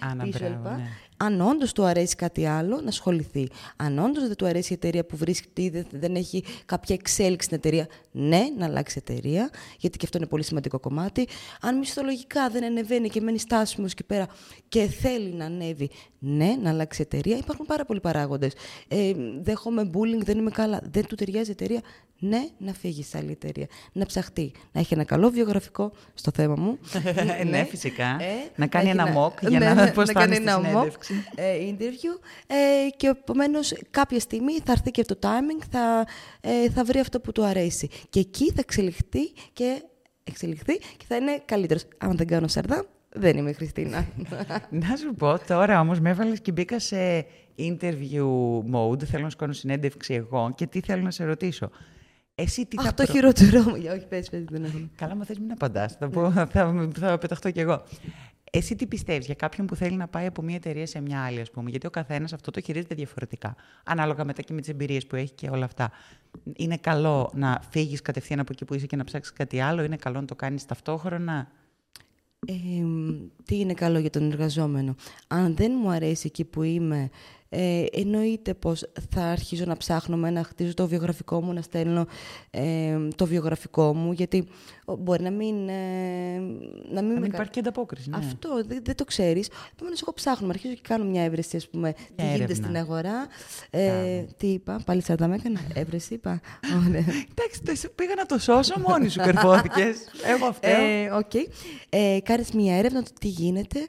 ναι. 0.76 0.88
Αν 1.16 1.40
όντως 1.40 1.72
του 1.72 1.84
αρέσει 1.84 2.16
κάτι 2.16 2.46
άλλο, 2.46 2.80
να 2.80 2.88
ασχοληθεί. 2.88 3.48
Αν 3.76 3.98
όντως 3.98 4.26
δεν 4.26 4.36
του 4.36 4.46
αρέσει 4.46 4.72
η 4.72 4.74
εταιρεία 4.74 5.04
που 5.04 5.16
βρίσκεται, 5.16 5.70
δεν, 5.70 5.86
δεν 6.00 6.14
έχει 6.14 6.44
κάποια 6.66 6.94
εξέλιξη 6.94 7.46
στην 7.46 7.56
εταιρεία, 7.56 7.86
ναι, 8.10 8.42
να 8.58 8.64
αλλάξει 8.64 8.96
εταιρεία, 8.98 9.50
γιατί 9.78 9.98
και 9.98 10.04
αυτό 10.04 10.18
είναι 10.18 10.26
πολύ 10.26 10.44
σημαντικό 10.44 10.78
κομμάτι. 10.80 11.28
Αν 11.60 11.78
μισθολογικά 11.78 12.48
δεν 12.48 12.64
ανεβαίνει 12.64 13.08
και 13.08 13.20
μένει 13.20 13.38
στάσιμος 13.38 13.92
εκεί 13.92 14.04
πέρα 14.04 14.26
και 14.68 14.86
θέλει 14.86 15.32
να 15.32 15.44
ανέβει, 15.44 15.90
ναι, 16.18 16.56
να 16.62 16.70
αλλάξει 16.70 17.02
εταιρεία. 17.02 17.36
Υπάρχουν 17.36 17.66
πάρα 17.66 17.84
πολλοί 17.84 18.00
παράγοντες. 18.00 18.52
Ε, 18.88 19.12
δέχομαι 19.42 19.90
bullying, 19.94 20.24
δεν 20.24 20.38
είμαι 20.38 20.50
καλά, 20.50 20.80
δεν 20.92 21.06
του 21.06 21.14
ταιριάζει 21.14 21.48
η 21.48 21.52
εταιρεία. 21.52 21.80
Ναι, 22.18 22.48
να 22.58 22.72
φύγει 22.72 23.02
σε 23.02 23.18
άλλη 23.18 23.30
εταιρεία. 23.30 23.66
Να 23.92 24.06
ψαχτεί. 24.06 24.52
Να 24.72 24.80
έχει 24.80 24.94
ένα 24.94 25.04
καλό 25.04 25.30
βιογραφικό 25.30 25.92
στο 26.14 26.30
θέμα 26.35 26.55
μου. 26.59 26.79
ναι, 27.26 27.50
ναι, 27.50 27.64
φυσικά. 27.64 28.05
Ε, 28.21 28.50
να 28.57 28.67
κάνει 28.67 28.91
ένα 28.91 29.17
mock 29.17 29.49
για 29.49 29.59
ναι, 29.59 29.75
να 29.75 29.85
δει 29.85 29.93
πώς 29.93 30.11
θα 30.11 30.23
είναι 30.23 30.37
ένα 30.37 30.61
mock 30.75 30.91
ε, 31.35 31.45
interview. 31.71 32.21
Ε, 32.47 32.88
και 32.97 33.07
επομένως 33.07 33.75
κάποια 33.91 34.21
στιγμή 34.21 34.53
θα 34.64 34.73
έρθει 34.73 34.91
και 34.91 35.05
το 35.05 35.19
timing, 35.23 35.64
θα, 35.71 36.07
ε, 36.41 36.71
θα 36.71 36.85
βρει 36.85 36.99
αυτό 36.99 37.21
που 37.21 37.33
του 37.33 37.45
αρέσει. 37.45 37.88
Και 38.11 38.21
εκεί 38.21 38.47
θα 38.47 38.61
εξελιχθεί 38.61 39.33
και, 39.53 39.83
εξελιχθεί 40.25 40.76
και 40.76 41.05
θα 41.09 41.17
είναι 41.17 41.43
καλύτερος. 41.45 41.85
Αν 41.99 42.17
δεν 42.17 42.26
κάνω 42.26 42.49
σαρδά, 42.49 42.85
δεν 43.09 43.37
είμαι 43.37 43.50
η 43.50 43.53
Χριστίνα. 43.53 44.07
να 44.71 44.97
σου 44.97 45.14
πω 45.14 45.38
τώρα 45.47 45.81
όμως 45.81 46.00
με 46.00 46.11
έβαλες 46.11 46.41
και 46.41 46.53
μπήκα 46.53 46.79
σε 46.79 47.26
interview 47.59 48.26
mode, 48.73 49.05
θέλω 49.05 49.23
να 49.23 49.31
σου 49.31 49.37
κάνω 49.37 49.53
συνέντευξη 49.53 50.14
εγώ 50.14 50.53
και 50.55 50.67
τι 50.67 50.81
θέλω 50.81 51.03
να 51.03 51.11
σε 51.11 51.25
ρωτήσω. 51.25 51.71
Εσύ 52.35 52.67
τι 52.67 52.76
Αχ, 52.79 52.85
θα 52.85 52.95
το 52.95 53.03
προ- 53.03 53.14
χειρότερο 53.17 53.62
μου. 53.62 53.75
Για, 53.76 53.93
Όχι, 53.93 54.07
πες, 54.07 54.29
πες, 54.31 54.45
δεν 54.50 54.64
έχω. 54.64 54.79
Καλά, 54.97 55.14
μα 55.14 55.25
θες 55.25 55.38
μην 55.38 55.53
απαντάς. 55.53 55.93
Θα, 55.97 56.09
πω, 56.09 56.31
θα, 56.31 56.47
θα, 56.47 56.88
θα 56.99 57.19
πεταχτώ 57.19 57.50
κι 57.50 57.61
εγώ. 57.61 57.83
Εσύ 58.50 58.75
τι 58.76 58.87
πιστεύεις 58.87 59.26
για 59.26 59.35
κάποιον 59.35 59.67
που 59.67 59.75
θέλει 59.76 59.97
να 59.97 60.09
πάει 60.09 60.26
από 60.26 60.43
μια 60.43 60.55
εταιρεία 60.55 60.87
σε 60.87 61.00
μια 61.00 61.25
άλλη, 61.25 61.41
ας 61.41 61.50
πούμε, 61.50 61.71
γιατί 61.71 61.87
ο 61.87 61.91
καθένας 61.91 62.33
αυτό 62.33 62.50
το 62.50 62.61
χειρίζεται 62.61 62.95
διαφορετικά, 62.95 63.55
ανάλογα 63.85 64.25
μετά 64.25 64.43
και 64.43 64.53
με 64.53 64.61
τις 64.61 64.69
εμπειρίες 64.71 65.07
που 65.07 65.17
έχει 65.17 65.33
και 65.33 65.49
όλα 65.49 65.64
αυτά. 65.64 65.91
Είναι 66.57 66.76
καλό 66.76 67.31
να 67.35 67.61
φύγεις 67.71 68.03
κατευθείαν 68.03 68.41
από 68.41 68.53
εκεί 68.53 68.64
που 68.64 68.75
είσαι 68.75 68.87
και 68.87 68.97
να 68.97 69.05
ψάξεις 69.05 69.33
κάτι 69.33 69.61
άλλο, 69.61 69.83
είναι 69.83 69.97
καλό 69.97 70.21
να 70.21 70.26
το 70.26 70.35
κάνεις 70.35 70.64
ταυτόχρονα; 70.67 71.49
Ε, 72.47 72.55
τι 73.45 73.59
είναι 73.59 73.75
καλό 73.75 73.99
για 73.99 74.11
τον 74.11 74.31
εργαζόμενο; 74.31 74.95
Αν 75.26 75.57
δεν 75.57 75.73
μου 75.83 75.91
αρέσει 75.91 76.26
εκεί 76.26 76.45
που 76.45 76.62
είμαι, 76.62 77.11
ε, 77.56 77.84
εννοείται 77.92 78.54
πως 78.54 78.90
θα 79.11 79.23
αρχίζω 79.23 79.64
να 79.64 79.76
ψάχνω 79.76 80.16
με 80.16 80.30
να 80.30 80.42
χτίζω 80.44 80.75
το 80.75 80.88
βιογραφικό 80.88 81.42
μου, 81.42 81.52
να 81.52 81.62
στέλνω 81.62 82.06
ε, 82.50 82.99
το 83.16 83.26
βιογραφικό 83.26 83.94
μου, 83.94 84.12
γιατί 84.12 84.46
ο, 84.84 84.96
μπορεί 84.96 85.23
να 85.23 85.30
μην... 85.30 85.68
Ε, 85.68 86.38
να 86.38 86.40
μην, 86.40 86.92
Να 86.92 87.02
με 87.02 87.12
μην 87.12 87.20
κα- 87.20 87.26
υπάρχει 87.26 87.50
και 87.50 87.58
ανταπόκριση. 87.58 88.11
Ναι. 88.11 88.16
Αυτό 88.16 88.62
δεν, 88.66 88.80
δεν 88.84 88.94
το 88.96 89.04
ξέρεις. 89.04 89.49
Επομένως, 89.73 90.00
εγώ 90.02 90.12
ψάχνω, 90.14 90.49
αρχίζω 90.49 90.75
και 90.75 90.80
κάνω 90.88 91.04
μια 91.04 91.23
εύρεση, 91.23 91.56
ας 91.56 91.68
πούμε, 91.68 91.92
τι 91.92 92.00
γίνεται 92.23 92.34
έρευνα. 92.42 92.54
στην 92.54 92.76
αγορά. 92.76 93.26
Ε, 93.70 94.25
τι 94.37 94.46
είπα, 94.46 94.80
πάλι 94.84 95.02
σαρδάμ 95.06 95.35
έκανα, 95.34 95.61
εύρεση 95.75 96.14
είπα. 96.14 96.40
Ωραία. 96.88 97.00
Εντάξει, 97.00 97.62
το- 97.64 97.70
εσύ 97.70 97.88
πήγα 97.94 98.14
να 98.14 98.26
το 98.26 98.38
σώσω 98.38 98.75
μόνη 98.88 99.08
σου, 99.08 99.18
καρφώθηκες. 99.20 99.96
Εγώ 100.34 100.46
αυτό. 100.46 100.68
Ε, 100.68 101.11
οκ. 101.11 101.34
Ε, 101.88 102.18
κάνεις 102.23 102.52
μια 102.52 102.76
έρευνα 102.76 103.02
το 103.02 103.11
τι 103.20 103.28
γίνεται 103.28 103.87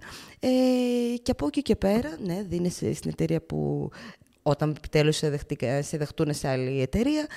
ε, 0.47 1.17
και 1.17 1.31
από 1.31 1.45
εκεί 1.47 1.61
και 1.61 1.75
πέρα, 1.75 2.17
ναι, 2.25 2.43
δίνεις 2.47 2.75
στην 2.75 3.09
εταιρεία 3.09 3.41
που 3.41 3.89
όταν 4.41 4.73
επιτέλους 4.77 5.15
σε, 5.15 5.29
δεχτήκα- 5.29 5.83
σε 5.83 5.97
δεχτούν 5.97 6.33
σε 6.33 6.47
άλλη 6.47 6.81
εταιρεία, 6.81 7.27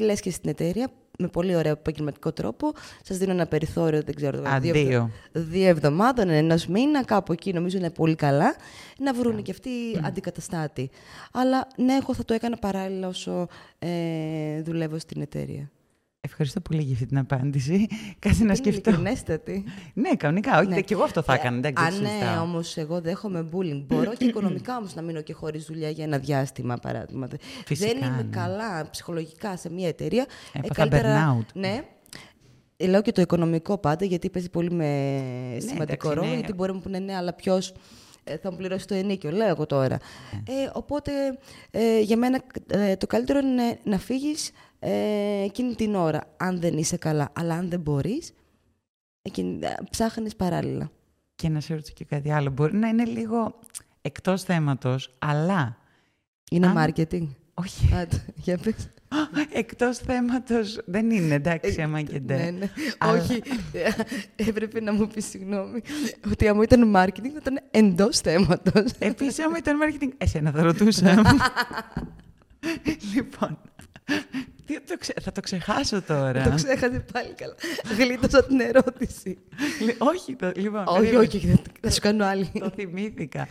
λες 0.00 0.20
και 0.20 0.30
στην 0.30 0.50
εταιρεία 0.50 0.88
με 1.18 1.28
πολύ 1.28 1.56
ωραίο 1.56 1.72
επαγγελματικό 1.72 2.32
τρόπο. 2.32 2.72
Σας 3.02 3.16
δίνω 3.18 3.32
ένα 3.32 3.46
περιθώριο, 3.46 4.02
δεν 4.02 4.14
ξέρω, 4.14 4.48
Α, 4.48 4.60
δύο, 4.60 4.72
δύο. 4.72 5.10
δύο 5.32 5.68
εβδομάδων, 5.68 6.28
ενός 6.28 6.66
μήνα, 6.66 7.04
κάπου 7.04 7.32
εκεί 7.32 7.52
νομίζω 7.52 7.78
είναι 7.78 7.90
πολύ 7.90 8.14
καλά, 8.14 8.56
να 8.98 9.14
βρουν 9.14 9.42
και 9.42 9.50
αυτοί 9.50 9.70
αντικαταστάτη. 10.02 10.90
Αλλά 11.32 11.66
ναι, 11.76 11.94
εγώ 11.94 12.14
θα 12.14 12.24
το 12.24 12.34
έκανα 12.34 12.56
παράλληλα 12.56 13.08
όσο 13.08 13.46
ε, 13.78 14.62
δουλεύω 14.62 14.98
στην 14.98 15.20
εταιρεία. 15.20 15.70
Ευχαριστώ 16.26 16.60
πολύ 16.60 16.82
για 16.82 16.92
αυτή 16.92 17.06
την 17.06 17.18
απάντηση. 17.18 17.86
Κάτσε 18.18 18.44
να 18.44 18.54
σκεφτώ. 18.54 18.90
Είναι 18.90 18.98
ειλικρινέστατη. 18.98 19.64
Ναι, 19.94 20.08
κανονικά. 20.16 20.58
Όχι, 20.58 20.68
Ναι. 20.68 20.80
και 20.80 20.94
εγώ 20.94 21.02
αυτό 21.02 21.22
θα 21.22 21.34
έκανα. 21.34 21.56
Εντάξει, 21.56 21.84
Αν 21.84 21.90
δεν 21.92 22.02
ναι, 22.02 22.08
συζητάω. 22.08 22.42
όμως 22.42 22.76
εγώ 22.76 23.00
δέχομαι 23.00 23.48
bullying. 23.52 23.84
Μπορώ 23.86 24.14
και 24.14 24.24
οικονομικά 24.24 24.76
όμως 24.76 24.94
να 24.94 25.02
μείνω 25.02 25.20
και 25.20 25.32
χωρίς 25.32 25.64
δουλειά 25.64 25.90
για 25.90 26.04
ένα 26.04 26.18
διάστημα, 26.18 26.76
παράδειγμα. 26.76 27.28
Φυσικά, 27.66 27.92
δεν 27.92 28.02
είμαι 28.12 28.22
ναι. 28.22 28.28
καλά 28.36 28.90
ψυχολογικά 28.90 29.56
σε 29.56 29.70
μια 29.70 29.88
εταιρεία. 29.88 30.26
ε, 30.52 30.58
Έπαθα 30.58 30.88
burnout. 30.90 31.46
Ναι. 31.54 31.80
Ε, 32.76 32.86
Λέω 32.86 33.02
και 33.02 33.12
το 33.12 33.20
οικονομικό 33.20 33.78
πάντα, 33.78 34.04
γιατί 34.04 34.30
παίζει 34.30 34.50
πολύ 34.50 34.70
με 34.70 34.86
σημαντικό 35.58 35.82
εντάξει, 35.82 36.08
ρόλο. 36.08 36.26
ναι. 36.28 36.34
Γιατί 36.34 36.52
μπορεί 36.52 36.70
να 36.70 36.76
μου 36.76 36.82
πούνε 36.82 36.98
ναι, 36.98 37.14
αλλά 37.16 37.32
ποιος 37.32 37.72
θα 38.42 38.50
μου 38.50 38.56
πληρώσει 38.56 38.86
το 38.86 38.94
ενίκιο, 38.94 39.30
λέω 39.30 39.48
εγώ 39.48 39.66
τώρα. 39.66 39.98
Ναι. 40.32 40.54
Ε, 40.54 40.70
οπότε 40.72 41.12
ε, 41.70 42.00
για 42.00 42.16
μένα 42.16 42.40
ε, 42.66 42.96
το 42.96 43.06
καλύτερο 43.06 43.38
είναι 43.38 43.78
να 43.84 43.98
φύγεις 43.98 44.50
ε, 44.86 45.42
εκείνη 45.44 45.74
την 45.74 45.94
ώρα, 45.94 46.20
αν 46.36 46.60
δεν 46.60 46.78
είσαι 46.78 46.96
καλά. 46.96 47.30
Αλλά 47.32 47.54
αν 47.54 47.68
δεν 47.70 47.80
μπορείς, 47.80 48.32
ψάχνεις 49.90 50.36
παράλληλα. 50.36 50.90
Και 51.34 51.48
να 51.48 51.60
σε 51.60 51.74
ρωτήσω 51.74 51.92
και 51.96 52.04
κάτι 52.04 52.30
άλλο. 52.30 52.50
Μπορεί 52.50 52.76
να 52.76 52.88
είναι 52.88 53.04
λίγο 53.04 53.58
εκτός 54.02 54.42
θέματος, 54.42 55.14
αλλά... 55.18 55.76
Είναι 56.50 56.66
Αν- 56.66 56.76
marketing. 56.76 57.28
Όχι, 57.54 57.92
Α, 57.94 58.06
το- 58.06 58.16
για 58.34 58.58
πες. 58.58 58.74
εκτός 59.52 59.98
θέματος 59.98 60.80
δεν 60.86 61.10
είναι, 61.10 61.34
εντάξει, 61.34 61.82
άμα 61.82 62.02
και 62.02 62.20
ντε. 62.20 62.36
Ναι, 62.36 62.50
ναι. 62.50 62.70
Αλλά- 62.98 63.20
Όχι, 63.22 63.42
ε, 63.72 63.90
έπρεπε 64.48 64.80
να 64.80 64.92
μου 64.92 65.06
πεις 65.06 65.24
συγγνώμη 65.28 65.80
ότι 66.32 66.48
άμα 66.48 66.62
ήταν 66.62 66.92
marketing 66.96 67.28
θα 67.32 67.38
ήταν 67.40 67.60
εντός 67.70 68.18
θέματος. 68.18 68.92
Επίσης, 68.98 69.38
άμα 69.44 69.56
ήταν 69.58 69.78
marketing, 69.82 70.08
εσένα 70.18 70.50
θα 70.50 70.62
ρωτούσα. 70.62 71.22
λοιπόν, 73.14 73.58
τι 74.84 74.90
το 74.90 74.98
ξε- 74.98 75.20
θα 75.20 75.32
το 75.32 75.40
ξεχάσω 75.40 76.02
τώρα. 76.02 76.42
Το 76.42 76.54
ξέχασε 76.54 77.04
πάλι 77.12 77.34
καλά. 77.34 77.54
Γλίτωσα 77.98 78.44
την 78.44 78.60
ερώτηση. 78.60 79.38
Λι- 79.84 79.96
όχι, 79.98 80.34
το, 80.36 80.52
λοιπόν, 80.56 80.84
όχι, 80.86 80.98
περίμενε. 81.00 81.18
όχι, 81.26 81.38
θα- 81.46 81.62
θα 81.80 81.90
σου 81.90 82.00
κάνω 82.00 82.24
άλλη. 82.24 82.50
Το 82.58 82.70
θυμήθηκα. 82.74 83.48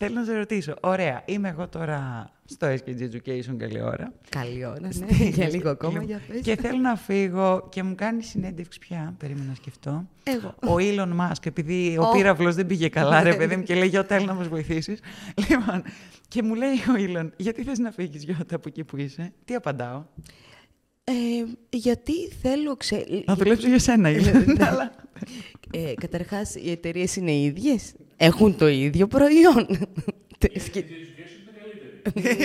Θέλω 0.00 0.14
να 0.14 0.24
σε 0.24 0.36
ρωτήσω. 0.36 0.74
Ωραία, 0.80 1.22
είμαι 1.26 1.48
εγώ 1.48 1.68
τώρα 1.68 2.30
στο 2.44 2.66
SKG 2.66 3.00
Education 3.12 3.54
καλή 3.56 3.80
ώρα. 3.82 4.12
Καλή 4.28 4.64
ώρα, 4.66 4.78
ναι. 4.92 5.06
Για 5.28 5.48
λίγο 5.48 5.70
ακόμα, 5.70 6.02
για 6.02 6.20
πες. 6.28 6.40
Και 6.40 6.56
θέλω 6.56 6.78
να 6.78 6.96
φύγω 6.96 7.66
και 7.70 7.82
μου 7.82 7.94
κάνει 7.94 8.22
συνέντευξη 8.22 8.78
πια. 8.78 9.14
Περίμενα 9.18 9.48
να 9.48 9.54
σκεφτώ. 9.54 10.08
Εγώ. 10.22 10.54
Ο 10.60 10.76
Elon 10.78 11.16
Musk, 11.20 11.46
επειδή 11.46 11.96
ο 11.98 12.02
Ω. 12.08 12.12
πύραυλος 12.12 12.54
δεν 12.54 12.66
πήγε 12.66 12.88
καλά, 12.88 13.22
ρε 13.22 13.30
Ναι. 13.30 13.36
παιδί 13.36 13.56
μου, 13.56 13.62
και 13.62 13.74
λέει 13.74 13.88
Γιώτα, 13.88 14.14
έλα 14.14 14.24
να 14.24 14.34
μας 14.34 14.48
βοηθήσεις. 14.48 15.00
Λοιπόν, 15.48 15.82
και 16.28 16.42
μου 16.42 16.54
λέει 16.54 16.72
ο 16.74 16.94
Elon, 16.96 17.28
γιατί 17.36 17.62
θες 17.62 17.78
να 17.78 17.90
φύγεις 17.90 18.22
Γιώτα 18.24 18.54
από 18.56 18.68
εκεί 18.68 18.84
που 18.84 18.96
είσαι; 18.96 19.32
Τι 19.44 19.54
απαντάω; 19.54 20.04
Ε, 21.10 21.44
γιατί 21.70 22.12
θέλω, 22.42 22.76
ξέ... 22.76 23.04
Θα 23.26 23.34
δουλέψω 23.36 23.68
για 23.68 23.78
σένα, 23.78 24.10
Elon. 24.12 24.56
Αλλά 24.60 24.92
Ε, 25.70 25.92
καταρχάς, 26.00 26.54
οι 26.54 26.70
εταιρείες 26.70 27.16
είναι 27.16 27.32
ίδιες. 27.34 27.92
Έχουν 28.16 28.56
το 28.56 28.68
ίδιο 28.68 29.06
προϊόν. 29.06 29.66
Σκε- 30.64 30.84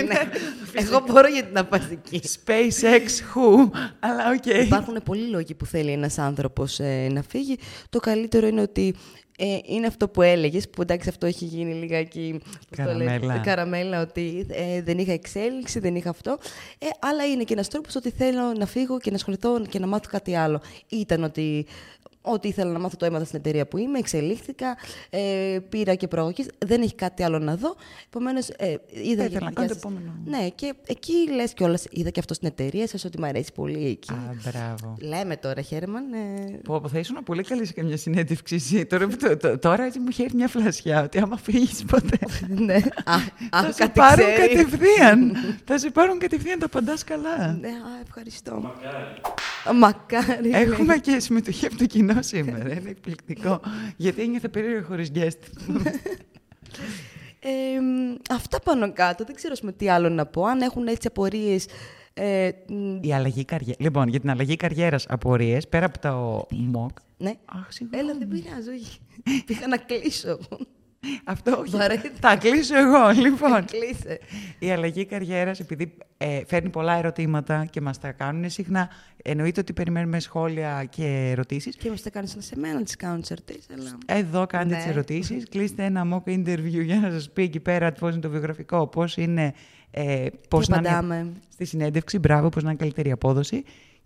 Ναι. 0.06 0.30
Εγώ 0.72 1.04
μπορώ 1.06 1.28
γιατί 1.28 1.52
να 1.52 1.64
πας 1.64 1.90
εκεί. 1.90 2.20
SpaceX, 2.24 3.06
who, 3.34 3.70
αλλά 4.00 4.30
οκ. 4.30 4.46
Υπάρχουν 4.66 5.00
πολλοί 5.04 5.26
λόγοι 5.28 5.54
που 5.54 5.66
θέλει 5.66 5.90
ένας 5.90 6.18
άνθρωπος 6.18 6.78
ε, 6.80 7.08
να 7.12 7.22
φύγει. 7.22 7.56
Το 7.90 8.00
καλύτερο 8.00 8.46
είναι 8.46 8.60
ότι 8.60 8.94
ε, 9.38 9.58
είναι 9.64 9.86
αυτό 9.86 10.08
που 10.08 10.22
έλεγες, 10.22 10.68
που 10.68 10.82
εντάξει 10.82 11.08
αυτό 11.08 11.26
έχει 11.26 11.44
γίνει 11.44 11.74
λιγάκι 11.74 12.40
πώς 12.68 12.86
το 12.86 12.92
λένε, 12.92 13.04
Καραμέλα. 13.04 13.38
καραμέλα 13.38 14.00
ότι 14.00 14.46
ε, 14.50 14.82
δεν 14.82 14.98
είχα 14.98 15.12
εξέλιξη, 15.12 15.78
δεν 15.78 15.94
είχα 15.96 16.10
αυτό. 16.10 16.38
Ε, 16.78 16.86
αλλά 16.98 17.24
είναι 17.26 17.42
και 17.44 17.52
ένας 17.52 17.68
τρόπος 17.68 17.94
ότι 17.94 18.10
θέλω 18.10 18.52
να 18.58 18.66
φύγω 18.66 18.98
και 18.98 19.10
να 19.10 19.16
ασχοληθώ 19.16 19.60
και 19.68 19.78
να 19.78 19.86
μάθω 19.86 20.08
κάτι 20.10 20.34
άλλο. 20.34 20.60
Ήταν 20.88 21.22
ότι 21.24 21.66
Ό,τι 22.26 22.48
ήθελα 22.48 22.72
να 22.72 22.78
μάθω 22.78 22.96
το 22.96 23.04
έμαθα 23.04 23.24
στην 23.24 23.38
εταιρεία 23.38 23.66
που 23.66 23.78
είμαι, 23.78 23.98
εξελίχθηκα, 23.98 24.76
ε, 25.10 25.58
πήρα 25.68 25.94
και 25.94 26.08
προαγωγή. 26.08 26.46
Δεν 26.66 26.82
έχει 26.82 26.94
κάτι 26.94 27.22
άλλο 27.22 27.38
να 27.38 27.56
δω. 27.56 27.76
Επομένως, 28.06 28.48
ε, 28.48 28.76
είδα. 28.88 29.24
ήθελα 29.24 29.24
να 29.24 29.28
για 29.28 29.38
κάνω 29.54 29.68
το 29.68 29.74
σας- 29.74 29.76
επόμενο. 29.76 30.14
Ναι, 30.24 30.48
και 30.54 30.74
εκεί 30.86 31.12
λες 31.34 31.52
κιόλας. 31.54 31.86
Είδα 31.90 32.10
και 32.10 32.20
αυτό 32.20 32.34
στην 32.34 32.48
εταιρεία 32.48 32.86
σας 32.88 33.04
ότι 33.04 33.18
μου 33.20 33.26
αρέσει 33.26 33.52
πολύ 33.54 33.86
εκεί. 33.86 34.12
Α, 34.12 34.34
μπράβο. 34.50 34.96
Λέμε 35.00 35.36
τώρα, 35.36 35.60
Χέρμαν. 35.62 36.12
Ε... 36.12 36.58
Πω, 36.64 36.80
πω, 36.80 36.88
θα 36.88 36.98
ήσουν 36.98 37.22
πολύ 37.24 37.42
καλή 37.42 37.66
σε 37.66 37.72
καμιά 37.72 37.96
συνέντευξη 37.96 38.54
εσύ. 38.54 38.86
Τώρα, 38.86 39.06
το- 39.08 39.36
το- 39.36 39.58
τώρα 39.58 39.84
έτσι 39.84 39.98
μου 39.98 40.06
έχει 40.08 40.22
έρθει 40.22 40.36
μια 40.36 40.48
φλασιά 40.48 41.02
ότι 41.02 41.18
άμα 41.18 41.36
φύγεις 41.36 41.84
ποτέ. 41.84 42.18
ναι. 42.66 42.74
Α, 43.04 43.16
θα 43.50 43.58
α, 43.58 43.72
σε 43.72 43.78
κάτι 43.78 43.98
πάρουν 43.98 44.24
ξέρει. 44.34 44.54
κατευθείαν. 44.54 45.32
θα 45.66 45.78
σε 45.78 45.90
πάρουν 45.90 46.18
κατευθείαν, 46.18 46.58
τα 46.58 46.66
απαντά 46.66 46.94
καλά. 47.06 47.52
Ναι, 47.60 47.68
α, 47.68 48.00
ευχαριστώ. 48.06 48.54
Μακάρι. 48.54 49.20
Μακάρι. 49.74 50.42
λέει. 50.48 50.52
Έχουμε 50.62 50.98
και 50.98 51.18
συμμετοχή 51.20 51.66
από 51.66 51.76
το 51.76 51.86
κοινό 51.86 52.22
σήμερα. 52.22 52.74
Είναι 52.74 52.90
εκπληκτικό. 52.90 53.60
Γιατί 53.96 54.22
ένιωθε 54.22 54.48
περίεργο 54.48 54.86
χωρίς 54.86 55.10
guest. 55.14 55.38
Ε, 57.46 57.80
μ, 57.80 58.14
αυτά 58.30 58.60
πάνω 58.60 58.92
κάτω. 58.92 59.24
Δεν 59.24 59.34
ξέρω 59.34 59.52
ας 59.52 59.60
πούμε, 59.60 59.72
τι 59.72 59.88
άλλο 59.88 60.08
να 60.08 60.26
πω. 60.26 60.44
Αν 60.44 60.60
έχουν 60.60 60.86
έτσι 60.86 61.06
απορίες. 61.06 61.66
Ε, 62.14 62.50
μ, 62.68 63.02
Η 63.02 63.14
αλλαγή 63.14 63.44
καριέρα. 63.44 63.76
Λοιπόν, 63.80 64.08
για 64.08 64.20
την 64.20 64.30
αλλαγή 64.30 64.56
καριέρας 64.56 65.06
απορίες, 65.08 65.68
πέρα 65.68 65.86
από 65.86 65.98
το 65.98 66.46
MOOC. 66.72 66.92
ναι. 67.16 67.32
Αχ, 67.44 67.66
συγγνώμη. 67.72 68.04
Έλα, 68.04 68.18
δεν 68.18 68.28
πειράζει. 68.28 68.68
όχι. 68.70 68.98
Πήγα 69.46 69.66
να 69.66 69.76
κλείσω. 69.76 70.38
Αυτό 71.24 71.56
όχι. 71.58 71.76
Βαρέθηκα. 71.76 72.14
Θα 72.20 72.36
κλείσω 72.36 72.76
εγώ, 72.78 73.08
λοιπόν. 73.22 73.64
Κλείσε. 73.64 74.18
Η 74.58 74.70
αλλαγή 74.70 75.04
καριέρας, 75.04 75.60
επειδή 75.60 75.94
ε, 76.18 76.40
φέρνει 76.46 76.68
πολλά 76.70 76.96
ερωτήματα 76.98 77.64
και 77.70 77.80
μας 77.80 77.98
τα 77.98 78.12
κάνουν 78.12 78.50
συχνά, 78.50 78.88
εννοείται 79.22 79.60
ότι 79.60 79.72
περιμένουμε 79.72 80.20
σχόλια 80.20 80.84
και 80.90 81.28
ερωτήσεις. 81.30 81.76
Και 81.76 81.90
μας 81.90 82.02
τα 82.02 82.10
κάνεις 82.10 82.36
σε 82.38 82.58
μένα, 82.58 82.82
τις 82.82 82.96
κάνω 82.96 83.20
τις 83.20 83.30
ερωτήσεις. 83.30 83.66
Αλλά... 83.78 83.98
Εδώ 84.06 84.46
κάντε 84.46 84.74
Ναι. 84.74 84.80
τις 84.80 84.86
ερωτήσεις, 84.90 85.48
κλείστε 85.48 85.84
ένα 85.84 86.06
mock 86.12 86.30
interview 86.30 86.84
για 86.84 86.96
να 86.96 87.10
σας 87.10 87.30
πει 87.30 87.42
εκεί 87.42 87.60
πέρα 87.60 87.92
πώς 87.92 88.12
είναι 88.12 88.20
το 88.20 88.30
βιογραφικό, 88.30 88.86
πώς 88.86 89.16
είναι, 89.16 89.52
ε, 89.90 90.26
πώς 90.48 90.64
Τι 90.66 90.70
να 90.72 90.76
είναι 90.78 90.88
απαντάμε. 90.88 91.32
στη 91.48 91.64
συνέντευξη, 91.64 92.18
μπράβο, 92.18 92.48
πώς 92.48 92.62
να 92.62 92.68
είναι 92.70 92.78
καλύτερη 92.78 93.10
απόδοση. 93.10 93.64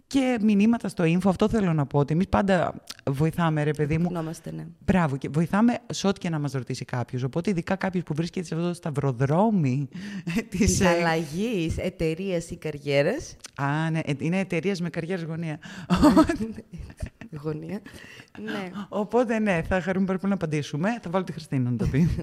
Και 0.08 0.38
μηνύματα 0.42 0.88
στο 0.88 1.04
info, 1.04 1.26
αυτό 1.26 1.48
θέλω 1.48 1.72
να 1.72 1.86
πω, 1.86 1.98
ότι 1.98 2.12
εμείς 2.12 2.28
πάντα 2.28 2.74
βοηθάμε, 3.10 3.62
ρε 3.62 3.70
παιδί 3.70 3.98
μου. 3.98 4.06
Γνώμαστε, 4.10 4.50
ναι. 4.52 4.66
Μπράβο, 4.84 5.16
και 5.16 5.28
βοηθάμε 5.28 5.78
σε 5.90 6.06
ό,τι 6.06 6.20
και 6.20 6.28
να 6.28 6.38
μας 6.38 6.52
ρωτήσει 6.52 6.84
κάποιος. 6.84 7.22
Οπότε 7.22 7.50
ειδικά 7.50 7.76
κάποιος 7.76 8.04
που 8.04 8.14
βρίσκεται 8.14 8.46
σε 8.46 8.54
αυτό 8.54 8.66
το 8.66 8.74
σταυροδρόμι 8.74 9.88
της... 10.50 10.60
Της 10.60 10.80
ε, 10.80 10.88
αλλαγής 10.88 11.78
εταιρείας 11.78 12.50
ή 12.50 12.56
καριέρας. 12.56 13.36
Α, 13.56 13.90
ναι, 13.90 13.98
ε, 14.04 14.12
είναι 14.18 14.38
εταιρείας 14.38 14.80
με 14.80 14.90
καριέρας 14.90 15.22
γωνία. 15.22 15.58
Γωνία. 17.42 17.80
ναι. 18.42 18.70
Οπότε 18.88 19.38
ναι, 19.38 19.62
θα 19.68 19.80
χαρούμε 19.80 20.06
πάρα 20.06 20.18
πολύ 20.18 20.32
να 20.32 20.38
απαντήσουμε. 20.38 20.98
Θα 21.02 21.10
βάλω 21.10 21.24
τη 21.24 21.32
Χριστίνα 21.32 21.70
να 21.70 21.76
το 21.76 21.86
πει. 21.86 22.08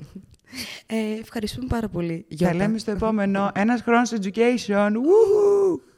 Ε, 0.86 1.20
ευχαριστούμε 1.22 1.68
πάρα 1.68 1.88
πολύ. 1.88 2.26
Γιώτα. 2.28 2.52
Θα 2.54 2.58
λέμε 2.58 2.78
στο 2.78 2.92
επόμενο. 2.92 3.52
Ένας 3.54 3.82
χρόνος 3.82 4.12
education. 4.12 4.92
Woohoo! 4.92 5.95